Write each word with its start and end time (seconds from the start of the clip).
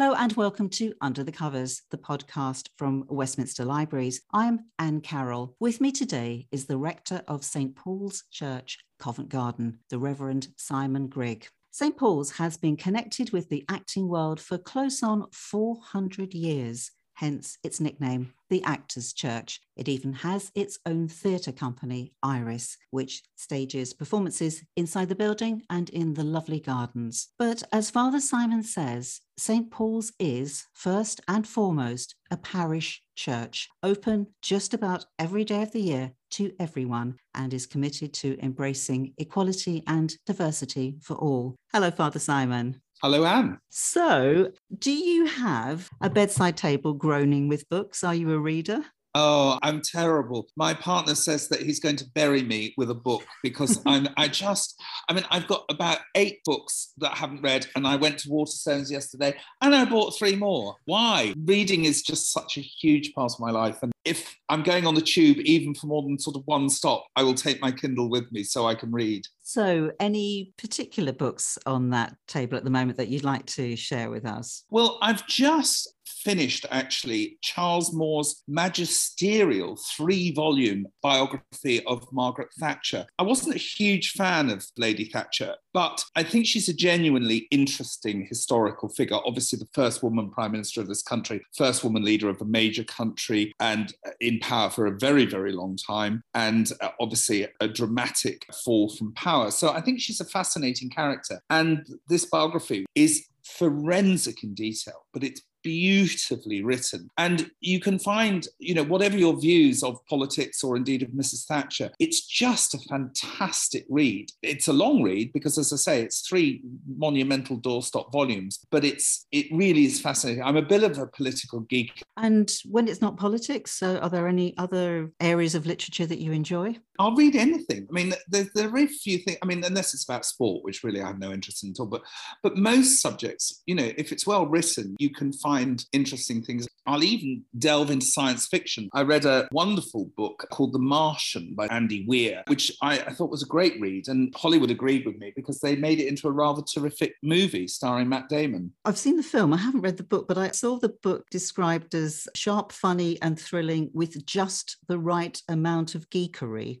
Hello 0.00 0.14
and 0.14 0.32
welcome 0.34 0.68
to 0.68 0.94
Under 1.00 1.24
the 1.24 1.32
Covers, 1.32 1.82
the 1.90 1.98
podcast 1.98 2.68
from 2.76 3.04
Westminster 3.08 3.64
Libraries. 3.64 4.20
I'm 4.32 4.66
Anne 4.78 5.00
Carroll. 5.00 5.56
With 5.58 5.80
me 5.80 5.90
today 5.90 6.46
is 6.52 6.66
the 6.66 6.78
rector 6.78 7.20
of 7.26 7.44
St 7.44 7.74
Paul's 7.74 8.22
Church, 8.30 8.78
Covent 9.00 9.28
Garden, 9.28 9.80
the 9.90 9.98
Reverend 9.98 10.46
Simon 10.56 11.08
Grigg. 11.08 11.48
St 11.72 11.96
Paul's 11.96 12.30
has 12.30 12.56
been 12.56 12.76
connected 12.76 13.32
with 13.32 13.48
the 13.48 13.64
acting 13.68 14.06
world 14.06 14.38
for 14.38 14.56
close 14.56 15.02
on 15.02 15.26
400 15.32 16.32
years 16.32 16.92
hence 17.18 17.58
its 17.64 17.80
nickname, 17.80 18.32
the 18.48 18.62
Actors 18.62 19.12
Church. 19.12 19.60
It 19.76 19.88
even 19.88 20.12
has 20.12 20.52
its 20.54 20.78
own 20.86 21.08
theatre 21.08 21.50
company, 21.50 22.12
Iris, 22.22 22.76
which 22.92 23.22
stages 23.34 23.92
performances 23.92 24.62
inside 24.76 25.08
the 25.08 25.16
building 25.16 25.62
and 25.68 25.90
in 25.90 26.14
the 26.14 26.22
lovely 26.22 26.60
gardens. 26.60 27.28
But 27.36 27.64
as 27.72 27.90
Father 27.90 28.20
Simon 28.20 28.62
says, 28.62 29.20
St. 29.36 29.68
Paul's 29.68 30.12
is, 30.20 30.66
first 30.74 31.20
and 31.26 31.46
foremost, 31.46 32.14
a 32.30 32.36
parish 32.36 33.02
church, 33.16 33.68
open 33.82 34.28
just 34.40 34.72
about 34.72 35.06
every 35.18 35.44
day 35.44 35.62
of 35.62 35.72
the 35.72 35.82
year 35.82 36.12
to 36.30 36.52
everyone, 36.60 37.16
and 37.34 37.52
is 37.52 37.66
committed 37.66 38.12
to 38.12 38.38
embracing 38.42 39.12
equality 39.18 39.82
and 39.86 40.16
diversity 40.26 40.98
for 41.02 41.14
all. 41.14 41.56
Hello, 41.72 41.90
Father 41.90 42.18
Simon. 42.18 42.80
Hello, 43.02 43.24
Anne. 43.24 43.58
So, 43.70 44.52
do 44.76 44.90
you 44.92 45.26
have 45.26 45.88
a 46.00 46.10
bedside 46.10 46.56
table 46.56 46.94
groaning 46.94 47.48
with 47.48 47.68
books? 47.68 48.02
Are 48.02 48.14
you 48.14 48.32
a 48.32 48.38
reader? 48.38 48.84
Oh, 49.14 49.58
I'm 49.62 49.80
terrible. 49.80 50.46
My 50.56 50.74
partner 50.74 51.14
says 51.14 51.48
that 51.48 51.62
he's 51.62 51.80
going 51.80 51.96
to 51.96 52.04
bury 52.14 52.42
me 52.42 52.74
with 52.76 52.90
a 52.90 52.94
book 52.94 53.24
because 53.42 53.80
I'm 53.86 54.08
I 54.16 54.28
just 54.28 54.80
I 55.08 55.12
mean 55.12 55.24
I've 55.30 55.46
got 55.46 55.64
about 55.68 55.98
8 56.14 56.38
books 56.44 56.92
that 56.98 57.12
I 57.12 57.16
haven't 57.16 57.42
read 57.42 57.66
and 57.74 57.86
I 57.86 57.96
went 57.96 58.18
to 58.20 58.28
Waterstones 58.28 58.90
yesterday 58.90 59.34
and 59.60 59.74
I 59.74 59.84
bought 59.84 60.18
3 60.18 60.36
more. 60.36 60.76
Why? 60.84 61.34
Reading 61.44 61.84
is 61.84 62.02
just 62.02 62.32
such 62.32 62.58
a 62.58 62.60
huge 62.60 63.12
part 63.14 63.32
of 63.32 63.40
my 63.40 63.50
life 63.50 63.78
and 63.82 63.92
if 64.08 64.36
I'm 64.48 64.62
going 64.62 64.86
on 64.86 64.94
the 64.94 65.02
tube, 65.02 65.38
even 65.40 65.74
for 65.74 65.86
more 65.86 66.02
than 66.02 66.18
sort 66.18 66.36
of 66.36 66.42
one 66.46 66.70
stop, 66.70 67.06
I 67.14 67.22
will 67.22 67.34
take 67.34 67.60
my 67.60 67.70
Kindle 67.70 68.08
with 68.08 68.32
me 68.32 68.42
so 68.42 68.66
I 68.66 68.74
can 68.74 68.90
read. 68.90 69.26
So, 69.42 69.92
any 70.00 70.54
particular 70.56 71.12
books 71.12 71.58
on 71.66 71.90
that 71.90 72.16
table 72.26 72.56
at 72.56 72.64
the 72.64 72.70
moment 72.70 72.96
that 72.96 73.08
you'd 73.08 73.24
like 73.24 73.44
to 73.46 73.76
share 73.76 74.10
with 74.10 74.24
us? 74.24 74.64
Well, 74.70 74.98
I've 75.02 75.26
just 75.26 75.92
finished 76.24 76.66
actually 76.70 77.38
Charles 77.42 77.92
Moore's 77.92 78.42
magisterial 78.48 79.78
three 79.96 80.32
volume 80.32 80.86
biography 81.02 81.84
of 81.84 82.06
Margaret 82.12 82.48
Thatcher. 82.58 83.06
I 83.18 83.22
wasn't 83.22 83.56
a 83.56 83.58
huge 83.58 84.12
fan 84.12 84.50
of 84.50 84.66
Lady 84.76 85.04
Thatcher, 85.06 85.54
but 85.72 86.04
I 86.16 86.22
think 86.22 86.46
she's 86.46 86.68
a 86.68 86.74
genuinely 86.74 87.46
interesting 87.50 88.26
historical 88.26 88.88
figure. 88.88 89.18
Obviously, 89.24 89.58
the 89.58 89.68
first 89.74 90.02
woman 90.02 90.30
prime 90.30 90.52
minister 90.52 90.80
of 90.80 90.88
this 90.88 91.02
country, 91.02 91.40
first 91.56 91.84
woman 91.84 92.04
leader 92.04 92.28
of 92.28 92.40
a 92.40 92.44
major 92.44 92.84
country, 92.84 93.52
and 93.60 93.94
in 94.20 94.38
power 94.40 94.70
for 94.70 94.86
a 94.86 94.98
very, 94.98 95.24
very 95.24 95.52
long 95.52 95.76
time, 95.76 96.22
and 96.34 96.72
uh, 96.80 96.90
obviously 97.00 97.46
a 97.60 97.68
dramatic 97.68 98.44
fall 98.64 98.88
from 98.88 99.12
power. 99.14 99.50
So 99.50 99.70
I 99.70 99.80
think 99.80 100.00
she's 100.00 100.20
a 100.20 100.24
fascinating 100.24 100.90
character. 100.90 101.40
And 101.50 101.86
this 102.08 102.24
biography 102.24 102.86
is 102.94 103.26
forensic 103.44 104.42
in 104.44 104.54
detail, 104.54 105.06
but 105.12 105.24
it's 105.24 105.42
beautifully 105.62 106.62
written. 106.62 107.10
And 107.18 107.50
you 107.60 107.80
can 107.80 107.98
find, 107.98 108.46
you 108.58 108.74
know, 108.74 108.84
whatever 108.84 109.16
your 109.16 109.38
views 109.38 109.82
of 109.82 110.04
politics 110.06 110.62
or 110.62 110.76
indeed 110.76 111.02
of 111.02 111.10
Mrs. 111.10 111.44
Thatcher, 111.46 111.90
it's 111.98 112.26
just 112.26 112.74
a 112.74 112.78
fantastic 112.78 113.84
read. 113.88 114.30
It's 114.42 114.68
a 114.68 114.72
long 114.72 115.02
read 115.02 115.32
because, 115.32 115.58
as 115.58 115.72
I 115.72 115.76
say, 115.76 116.02
it's 116.02 116.20
three 116.20 116.62
monumental 116.96 117.58
doorstop 117.58 118.12
volumes, 118.12 118.60
but 118.70 118.84
it's 118.84 119.26
it 119.32 119.46
really 119.52 119.84
is 119.84 120.00
fascinating. 120.00 120.42
I'm 120.42 120.56
a 120.56 120.62
bit 120.62 120.82
of 120.82 120.98
a 120.98 121.06
political 121.06 121.60
geek. 121.60 122.02
And 122.16 122.50
when 122.64 122.88
it's 122.88 123.00
not 123.00 123.16
politics, 123.16 123.82
uh, 123.82 123.98
are 124.02 124.10
there 124.10 124.28
any 124.28 124.56
other 124.58 125.12
areas 125.20 125.54
of 125.54 125.66
literature 125.66 126.06
that 126.06 126.18
you 126.18 126.32
enjoy? 126.32 126.76
I'll 126.98 127.14
read 127.14 127.36
anything. 127.36 127.86
I 127.88 127.92
mean, 127.92 128.12
there, 128.28 128.46
there 128.54 128.66
are 128.66 128.70
very 128.70 128.86
few 128.86 129.18
things. 129.18 129.38
I 129.42 129.46
mean, 129.46 129.62
unless 129.64 129.94
it's 129.94 130.04
about 130.04 130.24
sport, 130.24 130.64
which 130.64 130.82
really 130.82 131.00
I 131.00 131.06
have 131.06 131.18
no 131.18 131.32
interest 131.32 131.64
in 131.64 131.70
at 131.70 131.80
all. 131.80 131.86
But 131.86 132.02
but 132.42 132.56
most 132.56 133.00
subjects, 133.00 133.62
you 133.66 133.74
know, 133.74 133.90
if 133.96 134.12
it's 134.12 134.26
well 134.26 134.46
written, 134.46 134.96
you 134.98 135.10
can 135.10 135.32
find 135.32 135.84
interesting 135.92 136.42
things. 136.42 136.66
I'll 136.86 137.04
even 137.04 137.44
delve 137.58 137.90
into 137.90 138.06
science 138.06 138.46
fiction. 138.46 138.88
I 138.94 139.02
read 139.02 139.26
a 139.26 139.46
wonderful 139.52 140.10
book 140.16 140.46
called 140.50 140.72
The 140.72 140.78
Martian 140.78 141.54
by 141.54 141.66
Andy 141.66 142.06
Weir, 142.08 142.42
which 142.46 142.72
I, 142.80 142.98
I 143.00 143.12
thought 143.12 143.30
was 143.30 143.42
a 143.42 143.46
great 143.46 143.78
read, 143.78 144.08
and 144.08 144.34
Hollywood 144.34 144.70
agreed 144.70 145.04
with 145.04 145.18
me 145.18 145.32
because 145.36 145.60
they 145.60 145.76
made 145.76 146.00
it 146.00 146.08
into 146.08 146.28
a 146.28 146.32
rather 146.32 146.62
terrific 146.62 147.14
movie 147.22 147.68
starring 147.68 148.08
Matt 148.08 148.28
Damon. 148.28 148.72
I've 148.84 148.98
seen 148.98 149.16
the 149.16 149.22
film. 149.22 149.52
I 149.52 149.58
haven't 149.58 149.82
read 149.82 149.98
the 149.98 150.02
book, 150.02 150.26
but 150.26 150.38
I 150.38 150.50
saw 150.52 150.78
the 150.78 150.94
book 151.02 151.26
described 151.30 151.94
as 151.94 152.26
sharp, 152.34 152.72
funny, 152.72 153.20
and 153.20 153.38
thrilling 153.38 153.90
with 153.92 154.24
just 154.24 154.78
the 154.88 154.98
right 154.98 155.40
amount 155.48 155.94
of 155.94 156.08
geekery. 156.10 156.80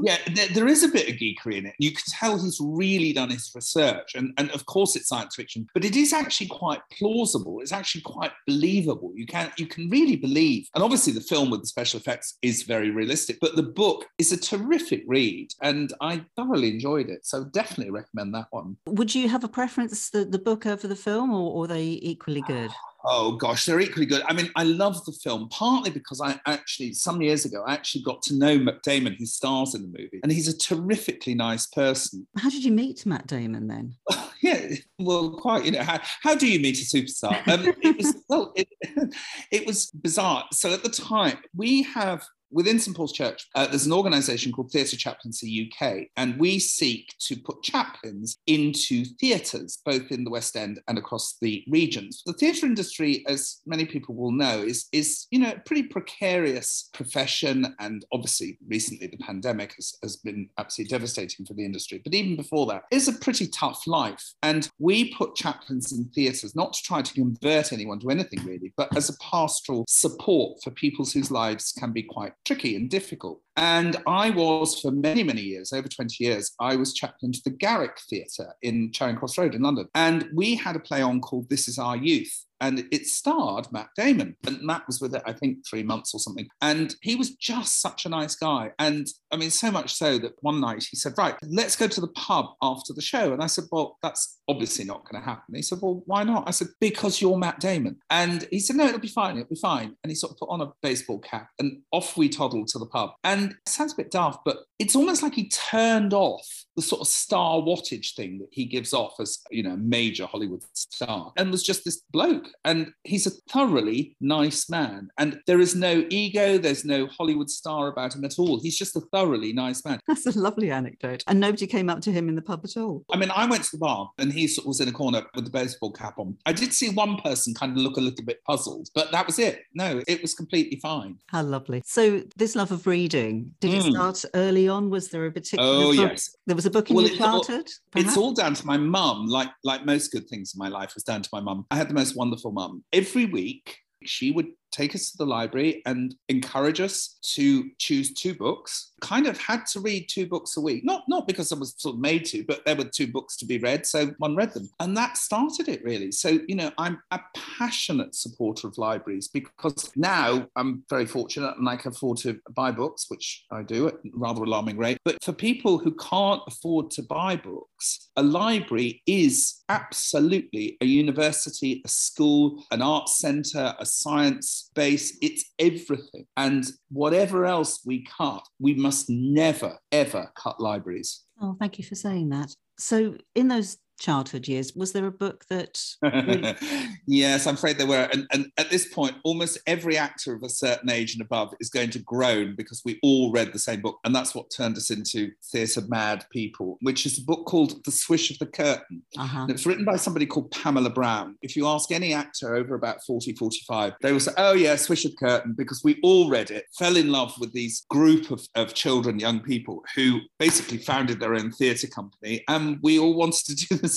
yeah, 0.00 0.18
there, 0.34 0.48
there 0.48 0.68
is 0.68 0.82
a 0.82 0.88
bit 0.88 1.08
of 1.08 1.16
geekery 1.16 1.56
in 1.56 1.66
it. 1.66 1.74
You 1.78 1.92
can 1.92 2.02
tell 2.08 2.38
he's 2.38 2.60
really 2.60 3.12
done 3.12 3.30
his 3.30 3.50
research. 3.54 4.14
And, 4.14 4.32
and 4.38 4.50
of 4.52 4.66
course, 4.66 4.96
it's 4.96 5.08
science 5.08 5.34
fiction, 5.34 5.68
but 5.74 5.84
it 5.84 5.96
is 5.96 6.12
actually 6.12 6.48
quite 6.48 6.80
plausible. 6.92 7.60
It's 7.60 7.72
actually 7.72 8.02
quite 8.02 8.32
believable. 8.46 9.12
You 9.14 9.26
can, 9.26 9.50
you 9.56 9.66
can 9.66 9.88
really 9.90 10.16
believe. 10.16 10.68
And 10.74 10.84
obviously, 10.84 11.12
the 11.12 11.20
film 11.20 11.50
with 11.50 11.60
the 11.60 11.66
special 11.66 11.98
effects 11.98 12.38
is 12.42 12.62
very 12.62 12.90
realistic, 12.90 13.38
but 13.40 13.56
the 13.56 13.62
book 13.62 14.06
is 14.18 14.32
a 14.32 14.36
terrific 14.36 15.04
read. 15.06 15.48
And 15.62 15.92
I 16.00 16.24
thoroughly 16.36 16.70
enjoyed 16.70 17.08
it. 17.08 17.26
So 17.26 17.44
definitely 17.44 17.90
recommend 17.90 18.34
that 18.34 18.46
one. 18.50 18.76
Would 18.86 19.14
you 19.14 19.28
have 19.28 19.44
a 19.44 19.48
preference, 19.48 20.10
the, 20.10 20.24
the 20.24 20.38
book 20.38 20.66
over 20.66 20.86
the 20.86 20.96
film, 20.96 21.32
or, 21.32 21.52
or 21.52 21.64
are 21.64 21.68
they 21.68 21.98
equally 22.02 22.42
good? 22.42 22.70
Oh 23.04 23.32
gosh, 23.32 23.64
they're 23.64 23.80
equally 23.80 24.06
good. 24.06 24.22
I 24.26 24.32
mean, 24.32 24.50
I 24.56 24.64
love 24.64 25.04
the 25.04 25.12
film 25.12 25.48
partly 25.50 25.90
because 25.90 26.20
I 26.20 26.38
actually, 26.46 26.92
some 26.92 27.22
years 27.22 27.44
ago, 27.44 27.62
I 27.66 27.72
actually 27.72 28.02
got 28.02 28.22
to 28.22 28.36
know 28.36 28.58
Matt 28.58 28.82
Damon, 28.82 29.14
who 29.18 29.24
stars 29.24 29.74
in 29.74 29.87
the 29.92 29.98
movie, 29.98 30.20
and 30.22 30.32
he's 30.32 30.48
a 30.48 30.56
terrifically 30.56 31.34
nice 31.34 31.66
person. 31.66 32.26
How 32.36 32.50
did 32.50 32.64
you 32.64 32.72
meet 32.72 33.06
Matt 33.06 33.26
Damon 33.26 33.66
then? 33.66 33.94
yeah, 34.42 34.74
well, 34.98 35.30
quite. 35.30 35.64
You 35.64 35.72
know, 35.72 35.82
how, 35.82 36.00
how 36.22 36.34
do 36.34 36.46
you 36.46 36.60
meet 36.60 36.78
a 36.78 36.84
superstar? 36.84 37.46
Um, 37.48 37.74
it 37.82 37.96
was 37.96 38.14
well, 38.28 38.52
it, 38.56 38.68
it 39.50 39.66
was 39.66 39.90
bizarre. 39.90 40.44
So 40.52 40.72
at 40.72 40.82
the 40.82 40.88
time, 40.88 41.38
we 41.54 41.82
have 41.82 42.24
within 42.50 42.78
St 42.78 42.96
Paul's 42.96 43.12
Church, 43.12 43.46
uh, 43.54 43.66
there's 43.66 43.86
an 43.86 43.92
organisation 43.92 44.52
called 44.52 44.70
Theatre 44.70 44.96
Chaplaincy 44.96 45.70
UK, 45.72 46.06
and 46.16 46.38
we 46.38 46.58
seek 46.58 47.14
to 47.20 47.36
put 47.36 47.62
chaplains 47.62 48.38
into 48.46 49.04
theatres, 49.20 49.78
both 49.84 50.10
in 50.10 50.24
the 50.24 50.30
West 50.30 50.56
End 50.56 50.80
and 50.88 50.98
across 50.98 51.36
the 51.40 51.64
regions. 51.68 52.22
The 52.26 52.32
theatre 52.32 52.66
industry, 52.66 53.24
as 53.28 53.60
many 53.66 53.84
people 53.84 54.14
will 54.14 54.32
know, 54.32 54.62
is, 54.62 54.86
is 54.92 55.26
you 55.30 55.40
know, 55.40 55.52
a 55.52 55.60
pretty 55.60 55.84
precarious 55.84 56.90
profession, 56.92 57.74
and 57.78 58.04
obviously 58.12 58.58
recently 58.68 59.06
the 59.06 59.18
pandemic 59.18 59.74
has, 59.76 59.96
has 60.02 60.16
been 60.16 60.48
absolutely 60.58 60.90
devastating 60.90 61.46
for 61.46 61.54
the 61.54 61.64
industry. 61.64 62.00
But 62.02 62.14
even 62.14 62.36
before 62.36 62.66
that, 62.66 62.84
it's 62.90 63.08
a 63.08 63.12
pretty 63.12 63.46
tough 63.48 63.86
life. 63.86 64.32
And 64.42 64.68
we 64.78 65.12
put 65.14 65.34
chaplains 65.34 65.92
in 65.92 66.06
theatres 66.14 66.56
not 66.56 66.72
to 66.72 66.82
try 66.82 67.02
to 67.02 67.14
convert 67.14 67.72
anyone 67.72 68.00
to 68.00 68.10
anything 68.10 68.44
really, 68.44 68.72
but 68.76 68.94
as 68.96 69.08
a 69.08 69.16
pastoral 69.18 69.84
support 69.88 70.62
for 70.62 70.70
people 70.70 71.04
whose 71.04 71.30
lives 71.30 71.72
can 71.78 71.92
be 71.92 72.02
quite 72.02 72.32
tricky 72.44 72.76
and 72.76 72.88
difficult. 72.88 73.40
And 73.56 73.96
I 74.06 74.30
was, 74.30 74.80
for 74.80 74.90
many, 74.90 75.22
many 75.22 75.42
years, 75.42 75.72
over 75.72 75.88
20 75.88 76.22
years, 76.22 76.52
I 76.60 76.76
was 76.76 76.94
chaplain 76.94 77.32
to 77.32 77.40
the 77.44 77.50
Garrick 77.50 77.98
Theatre 78.08 78.54
in 78.62 78.92
Charing 78.92 79.16
Cross 79.16 79.38
Road 79.38 79.54
in 79.54 79.62
London. 79.62 79.88
And 79.94 80.28
we 80.34 80.54
had 80.54 80.76
a 80.76 80.80
play 80.80 81.02
on 81.02 81.20
called 81.20 81.50
This 81.50 81.68
Is 81.68 81.78
Our 81.78 81.96
Youth 81.96 82.44
and 82.60 82.86
it 82.90 83.06
starred 83.06 83.70
Matt 83.72 83.88
Damon. 83.96 84.36
And 84.46 84.60
Matt 84.62 84.86
was 84.86 85.00
with 85.00 85.14
it, 85.14 85.22
I 85.26 85.32
think, 85.32 85.66
three 85.66 85.82
months 85.82 86.14
or 86.14 86.20
something. 86.20 86.48
And 86.60 86.94
he 87.02 87.16
was 87.16 87.30
just 87.34 87.80
such 87.80 88.06
a 88.06 88.08
nice 88.08 88.34
guy. 88.34 88.72
And 88.78 89.06
I 89.30 89.36
mean, 89.36 89.50
so 89.50 89.70
much 89.70 89.94
so 89.94 90.18
that 90.18 90.32
one 90.40 90.60
night 90.60 90.86
he 90.90 90.96
said, 90.96 91.14
Right, 91.16 91.34
let's 91.42 91.76
go 91.76 91.88
to 91.88 92.00
the 92.00 92.08
pub 92.08 92.46
after 92.62 92.92
the 92.92 93.02
show. 93.02 93.32
And 93.32 93.42
I 93.42 93.46
said, 93.46 93.64
Well, 93.70 93.98
that's 94.02 94.40
obviously 94.48 94.84
not 94.84 95.04
going 95.04 95.22
to 95.22 95.28
happen. 95.28 95.54
He 95.54 95.62
said, 95.62 95.78
Well, 95.80 96.02
why 96.06 96.24
not? 96.24 96.48
I 96.48 96.50
said, 96.50 96.68
Because 96.80 97.20
you're 97.20 97.38
Matt 97.38 97.60
Damon. 97.60 97.96
And 98.10 98.46
he 98.50 98.60
said, 98.60 98.76
No, 98.76 98.86
it'll 98.86 99.00
be 99.00 99.08
fine. 99.08 99.36
It'll 99.36 99.48
be 99.48 99.60
fine. 99.60 99.94
And 100.02 100.10
he 100.10 100.14
sort 100.14 100.32
of 100.32 100.38
put 100.38 100.50
on 100.50 100.60
a 100.60 100.72
baseball 100.82 101.18
cap 101.20 101.48
and 101.58 101.80
off 101.92 102.16
we 102.16 102.28
toddled 102.28 102.68
to 102.68 102.78
the 102.78 102.86
pub. 102.86 103.12
And 103.24 103.52
it 103.52 103.68
sounds 103.68 103.92
a 103.92 103.96
bit 103.96 104.10
daft, 104.10 104.40
but 104.44 104.58
it's 104.78 104.96
almost 104.96 105.22
like 105.22 105.34
he 105.34 105.48
turned 105.48 106.12
off 106.12 106.46
the 106.76 106.82
sort 106.82 107.00
of 107.00 107.08
star 107.08 107.60
wattage 107.60 108.14
thing 108.14 108.38
that 108.38 108.48
he 108.52 108.64
gives 108.64 108.92
off 108.92 109.14
as, 109.20 109.40
you 109.50 109.62
know, 109.62 109.72
a 109.72 109.76
major 109.76 110.26
Hollywood 110.26 110.62
star 110.74 111.32
and 111.36 111.50
was 111.50 111.64
just 111.64 111.84
this 111.84 112.02
bloke 112.12 112.47
and 112.64 112.92
he's 113.04 113.26
a 113.26 113.30
thoroughly 113.50 114.16
nice 114.20 114.68
man. 114.68 115.08
And 115.18 115.40
there 115.46 115.60
is 115.60 115.74
no 115.74 116.06
ego, 116.10 116.58
there's 116.58 116.84
no 116.84 117.06
Hollywood 117.06 117.50
star 117.50 117.88
about 117.88 118.14
him 118.14 118.24
at 118.24 118.38
all. 118.38 118.60
He's 118.60 118.78
just 118.78 118.96
a 118.96 119.00
thoroughly 119.12 119.52
nice 119.52 119.84
man. 119.84 120.00
That's 120.06 120.26
a 120.26 120.38
lovely 120.38 120.70
anecdote. 120.70 121.24
And 121.26 121.40
nobody 121.40 121.66
came 121.66 121.90
up 121.90 122.00
to 122.02 122.12
him 122.12 122.28
in 122.28 122.34
the 122.34 122.42
pub 122.42 122.60
at 122.64 122.76
all. 122.76 123.04
I 123.12 123.16
mean, 123.16 123.30
I 123.30 123.46
went 123.46 123.64
to 123.64 123.70
the 123.72 123.78
bar 123.78 124.10
and 124.18 124.32
he 124.32 124.46
sort 124.46 124.64
of 124.64 124.68
was 124.68 124.80
in 124.80 124.88
a 124.88 124.92
corner 124.92 125.22
with 125.34 125.44
the 125.44 125.50
baseball 125.50 125.92
cap 125.92 126.18
on. 126.18 126.36
I 126.46 126.52
did 126.52 126.72
see 126.72 126.90
one 126.90 127.16
person 127.16 127.54
kind 127.54 127.72
of 127.72 127.78
look 127.78 127.96
a 127.96 128.00
little 128.00 128.24
bit 128.24 128.42
puzzled, 128.44 128.88
but 128.94 129.10
that 129.12 129.26
was 129.26 129.38
it. 129.38 129.62
No, 129.74 130.02
it 130.06 130.22
was 130.22 130.34
completely 130.34 130.78
fine. 130.80 131.18
How 131.26 131.42
lovely. 131.42 131.82
So, 131.84 132.22
this 132.36 132.54
love 132.54 132.72
of 132.72 132.86
reading, 132.86 133.52
did 133.60 133.72
mm. 133.72 133.78
it 133.78 133.92
start 133.92 134.24
early 134.34 134.68
on? 134.68 134.90
Was 134.90 135.08
there 135.08 135.26
a 135.26 135.32
particular 135.32 135.70
oh, 135.70 135.96
book? 135.96 136.10
Yes. 136.10 136.36
There 136.46 136.56
was 136.56 136.66
a 136.66 136.70
book 136.70 136.90
in 136.90 136.96
well, 136.96 137.06
your 137.06 137.16
childhood? 137.16 137.68
All, 137.94 138.02
it's 138.02 138.16
all 138.16 138.32
down 138.32 138.54
to 138.54 138.66
my 138.66 138.76
mum. 138.76 139.26
Like, 139.26 139.48
like 139.64 139.84
most 139.84 140.12
good 140.12 140.28
things 140.28 140.54
in 140.54 140.58
my 140.58 140.68
life 140.68 140.94
was 140.94 141.04
down 141.04 141.22
to 141.22 141.28
my 141.32 141.40
mum. 141.40 141.66
I 141.70 141.76
had 141.76 141.88
the 141.88 141.94
most 141.94 142.16
wonderful 142.16 142.37
wonderful 142.44 142.52
mum. 142.52 142.84
Every 142.92 143.26
week, 143.26 143.78
she 144.04 144.30
would 144.30 144.48
take 144.70 144.94
us 144.94 145.10
to 145.10 145.18
the 145.18 145.26
library 145.26 145.82
and 145.86 146.14
encourage 146.28 146.80
us 146.80 147.18
to 147.34 147.70
choose 147.78 148.12
two 148.12 148.34
books. 148.34 148.92
Kind 149.00 149.26
of 149.26 149.38
had 149.38 149.66
to 149.66 149.80
read 149.80 150.08
two 150.08 150.26
books 150.26 150.56
a 150.56 150.60
week, 150.60 150.84
not 150.84 151.04
not 151.08 151.26
because 151.26 151.52
I 151.52 151.58
was 151.58 151.74
sort 151.78 151.96
of 151.96 152.00
made 152.00 152.24
to, 152.26 152.44
but 152.44 152.64
there 152.64 152.76
were 152.76 152.84
two 152.84 153.06
books 153.06 153.36
to 153.38 153.46
be 153.46 153.58
read, 153.58 153.86
so 153.86 154.12
one 154.18 154.34
read 154.34 154.52
them, 154.52 154.68
and 154.80 154.96
that 154.96 155.16
started 155.16 155.68
it 155.68 155.82
really. 155.84 156.12
So 156.12 156.40
you 156.48 156.56
know, 156.56 156.70
I'm 156.78 157.00
a 157.10 157.20
passionate 157.34 158.14
supporter 158.14 158.66
of 158.66 158.78
libraries 158.78 159.28
because 159.28 159.90
now 159.96 160.46
I'm 160.56 160.82
very 160.90 161.06
fortunate 161.06 161.56
and 161.58 161.68
I 161.68 161.76
can 161.76 161.92
afford 161.92 162.18
to 162.18 162.38
buy 162.54 162.70
books, 162.70 163.06
which 163.08 163.44
I 163.50 163.62
do 163.62 163.88
at 163.88 163.94
rather 164.12 164.42
alarming 164.42 164.78
rate. 164.78 164.98
But 165.04 165.22
for 165.22 165.32
people 165.32 165.78
who 165.78 165.94
can't 165.94 166.42
afford 166.46 166.90
to 166.92 167.02
buy 167.02 167.36
books, 167.36 168.10
a 168.16 168.22
library 168.22 169.02
is 169.06 169.62
absolutely 169.68 170.76
a 170.80 170.86
university, 170.86 171.82
a 171.84 171.88
school, 171.88 172.64
an 172.70 172.82
art 172.82 173.08
centre, 173.08 173.74
a 173.78 173.86
science 173.86 174.57
space, 174.58 175.16
it's 175.22 175.44
everything. 175.58 176.26
And 176.36 176.64
whatever 176.90 177.46
else 177.46 177.80
we 177.84 178.04
cut, 178.04 178.42
we 178.58 178.74
must 178.74 179.08
never, 179.08 179.78
ever 179.92 180.30
cut 180.36 180.60
libraries. 180.60 181.24
Oh, 181.40 181.56
thank 181.58 181.78
you 181.78 181.84
for 181.84 181.94
saying 181.94 182.30
that. 182.30 182.54
So, 182.78 183.16
in 183.34 183.48
those 183.48 183.76
childhood 183.98 184.48
years. 184.48 184.74
Was 184.74 184.92
there 184.92 185.06
a 185.06 185.12
book 185.12 185.44
that? 185.48 185.82
Really... 186.02 186.54
yes, 187.06 187.46
I'm 187.46 187.54
afraid 187.54 187.78
there 187.78 187.86
were. 187.86 188.08
And, 188.12 188.26
and, 188.32 188.50
at 188.56 188.70
this 188.70 188.92
point, 188.92 189.14
almost 189.24 189.58
every 189.66 189.96
actor 189.96 190.34
of 190.34 190.42
a 190.42 190.48
certain 190.48 190.90
age 190.90 191.14
and 191.14 191.22
above 191.22 191.52
is 191.60 191.68
going 191.68 191.90
to 191.90 191.98
groan 192.00 192.54
because 192.56 192.82
we 192.84 192.98
all 193.02 193.30
read 193.30 193.52
the 193.52 193.58
same 193.58 193.80
book. 193.80 193.98
And 194.04 194.14
that's 194.14 194.34
what 194.34 194.50
turned 194.50 194.76
us 194.76 194.90
into 194.90 195.30
theatre 195.44 195.82
mad 195.88 196.24
people, 196.30 196.78
which 196.80 197.06
is 197.06 197.18
a 197.18 197.24
book 197.24 197.46
called 197.46 197.84
The 197.84 197.90
Swish 197.90 198.30
of 198.30 198.38
the 198.38 198.46
Curtain. 198.46 199.02
Uh-huh. 199.16 199.46
It's 199.48 199.66
written 199.66 199.84
by 199.84 199.96
somebody 199.96 200.26
called 200.26 200.50
Pamela 200.50 200.90
Brown. 200.90 201.36
If 201.42 201.56
you 201.56 201.66
ask 201.66 201.90
any 201.92 202.12
actor 202.14 202.54
over 202.54 202.74
about 202.74 203.04
40, 203.06 203.34
45, 203.34 203.94
they 204.00 204.12
will 204.12 204.20
say, 204.20 204.32
oh, 204.36 204.54
yeah, 204.54 204.76
Swish 204.76 205.04
of 205.04 205.12
the 205.12 205.16
Curtain, 205.16 205.54
because 205.56 205.82
we 205.84 205.98
all 206.02 206.30
read 206.30 206.50
it, 206.50 206.66
fell 206.76 206.96
in 206.96 207.10
love 207.10 207.34
with 207.38 207.52
these 207.52 207.84
group 207.90 208.30
of, 208.30 208.46
of 208.54 208.74
children, 208.74 209.18
young 209.18 209.40
people 209.40 209.82
who 209.94 210.20
basically 210.38 210.78
founded 210.78 211.20
their 211.20 211.34
own 211.34 211.50
theatre 211.52 211.88
company. 211.88 212.44
And 212.48 212.78
we 212.82 212.98
all 212.98 213.14
wanted 213.14 213.44
to 213.46 213.54
do 213.54 213.76
the 213.76 213.87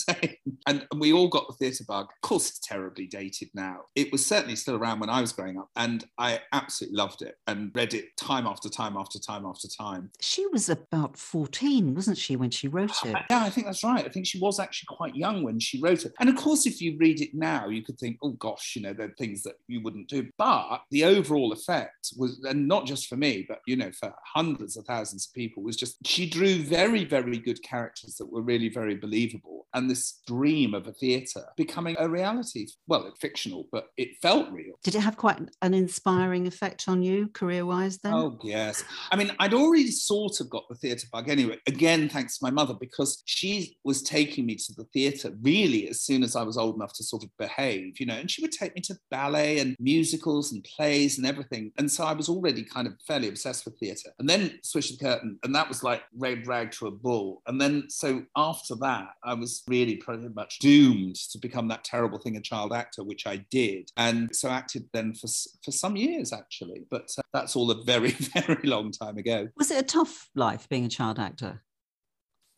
And, 0.67 0.85
and 0.91 1.01
we 1.01 1.13
all 1.13 1.27
got 1.27 1.47
the 1.47 1.53
theatre 1.53 1.83
bug. 1.87 2.05
Of 2.05 2.27
course, 2.27 2.49
it's 2.49 2.59
terribly 2.59 3.07
dated 3.07 3.49
now. 3.53 3.81
It 3.95 4.11
was 4.11 4.25
certainly 4.25 4.55
still 4.55 4.75
around 4.75 4.99
when 4.99 5.09
I 5.09 5.21
was 5.21 5.31
growing 5.31 5.57
up, 5.57 5.69
and 5.75 6.05
I 6.17 6.39
absolutely 6.53 6.97
loved 6.97 7.21
it 7.21 7.35
and 7.47 7.71
read 7.73 7.93
it 7.93 8.05
time 8.17 8.45
after 8.45 8.69
time 8.69 8.97
after 8.97 9.19
time 9.19 9.45
after 9.45 9.67
time. 9.67 10.11
She 10.19 10.45
was 10.47 10.69
about 10.69 11.17
14, 11.17 11.95
wasn't 11.95 12.17
she, 12.17 12.35
when 12.35 12.51
she 12.51 12.67
wrote 12.67 12.91
it? 13.05 13.15
Yeah, 13.29 13.43
I 13.43 13.49
think 13.49 13.67
that's 13.67 13.83
right. 13.83 14.05
I 14.05 14.09
think 14.09 14.27
she 14.27 14.39
was 14.39 14.59
actually 14.59 14.95
quite 14.95 15.15
young 15.15 15.43
when 15.43 15.59
she 15.59 15.81
wrote 15.81 16.05
it. 16.05 16.13
And 16.19 16.29
of 16.29 16.35
course, 16.35 16.65
if 16.65 16.81
you 16.81 16.97
read 16.97 17.21
it 17.21 17.33
now, 17.33 17.67
you 17.67 17.83
could 17.83 17.99
think, 17.99 18.17
oh 18.21 18.31
gosh, 18.31 18.73
you 18.75 18.81
know, 18.81 18.93
there 18.93 19.07
are 19.07 19.15
things 19.17 19.43
that 19.43 19.55
you 19.67 19.81
wouldn't 19.81 20.07
do. 20.07 20.29
But 20.37 20.81
the 20.91 21.03
overall 21.05 21.51
effect 21.51 22.13
was, 22.17 22.39
and 22.43 22.67
not 22.67 22.85
just 22.85 23.07
for 23.07 23.17
me, 23.17 23.45
but, 23.47 23.59
you 23.65 23.75
know, 23.75 23.91
for 23.91 24.13
hundreds 24.25 24.77
of 24.77 24.85
thousands 24.85 25.27
of 25.27 25.33
people, 25.33 25.63
was 25.63 25.77
just 25.77 25.97
she 26.05 26.29
drew 26.29 26.63
very, 26.63 27.05
very 27.05 27.37
good 27.37 27.61
characters 27.63 28.15
that 28.15 28.31
were 28.31 28.41
really 28.41 28.69
very 28.69 28.95
believable. 28.95 29.67
And 29.73 29.80
this 29.87 30.21
dream 30.27 30.73
of 30.73 30.87
a 30.87 30.93
theatre 30.93 31.45
becoming 31.57 31.95
a 31.99 32.07
reality. 32.07 32.67
Well, 32.87 33.05
it's 33.05 33.19
fictional, 33.19 33.67
but 33.71 33.87
it 33.97 34.09
felt 34.21 34.51
real. 34.51 34.73
Did 34.83 34.95
it 34.95 35.01
have 35.01 35.17
quite 35.17 35.39
an 35.61 35.73
inspiring 35.73 36.47
effect 36.47 36.85
on 36.87 37.01
you 37.01 37.27
career 37.29 37.65
wise 37.65 37.97
then? 37.99 38.13
Oh, 38.13 38.39
yes. 38.43 38.83
I 39.11 39.15
mean, 39.15 39.31
I'd 39.39 39.53
already 39.53 39.91
sort 39.91 40.39
of 40.39 40.49
got 40.49 40.63
the 40.69 40.75
theatre 40.75 41.07
bug 41.11 41.29
anyway, 41.29 41.57
again, 41.67 42.09
thanks 42.09 42.37
to 42.37 42.45
my 42.45 42.51
mother, 42.51 42.73
because 42.73 43.21
she 43.25 43.77
was 43.83 44.01
taking 44.01 44.45
me 44.45 44.55
to 44.55 44.73
the 44.77 44.85
theatre 44.93 45.31
really 45.41 45.87
as 45.89 46.01
soon 46.01 46.23
as 46.23 46.35
I 46.35 46.43
was 46.43 46.57
old 46.57 46.75
enough 46.75 46.93
to 46.93 47.03
sort 47.03 47.23
of 47.23 47.29
behave, 47.37 47.99
you 47.99 48.05
know, 48.05 48.15
and 48.15 48.29
she 48.29 48.41
would 48.41 48.51
take 48.51 48.75
me 48.75 48.81
to 48.81 48.95
ballet 49.09 49.59
and 49.59 49.75
musicals 49.79 50.51
and 50.51 50.63
plays 50.63 51.17
and 51.17 51.27
everything. 51.27 51.71
And 51.77 51.91
so 51.91 52.03
I 52.03 52.13
was 52.13 52.29
already 52.29 52.63
kind 52.63 52.87
of 52.87 52.93
fairly 53.07 53.27
obsessed 53.27 53.65
with 53.65 53.79
theatre. 53.79 54.11
And 54.19 54.29
then 54.29 54.59
Swish 54.63 54.91
the 54.91 55.03
Curtain, 55.03 55.39
and 55.43 55.55
that 55.55 55.67
was 55.67 55.83
like 55.83 56.03
red 56.17 56.47
rag 56.47 56.71
to 56.73 56.87
a 56.87 56.91
bull. 56.91 57.41
And 57.47 57.59
then 57.59 57.85
so 57.89 58.23
after 58.35 58.75
that, 58.81 59.09
I 59.23 59.33
was 59.33 59.63
really 59.71 59.95
pretty 59.95 60.27
much 60.35 60.59
doomed 60.59 61.15
to 61.15 61.39
become 61.39 61.69
that 61.69 61.83
terrible 61.83 62.19
thing, 62.19 62.35
a 62.35 62.41
child 62.41 62.73
actor, 62.73 63.03
which 63.03 63.25
I 63.25 63.37
did. 63.49 63.89
And 63.97 64.35
so 64.35 64.49
acted 64.49 64.87
then 64.93 65.13
for, 65.13 65.27
for 65.63 65.71
some 65.71 65.95
years, 65.95 66.33
actually. 66.33 66.83
But 66.91 67.09
uh, 67.17 67.21
that's 67.33 67.55
all 67.55 67.71
a 67.71 67.83
very, 67.83 68.11
very 68.35 68.67
long 68.67 68.91
time 68.91 69.17
ago. 69.17 69.47
Was 69.57 69.71
it 69.71 69.79
a 69.79 69.87
tough 69.87 70.29
life 70.35 70.67
being 70.69 70.85
a 70.85 70.89
child 70.89 71.17
actor? 71.17 71.63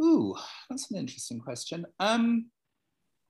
Ooh, 0.02 0.36
that's 0.70 0.90
an 0.92 0.98
interesting 0.98 1.40
question. 1.40 1.86
Um, 2.00 2.48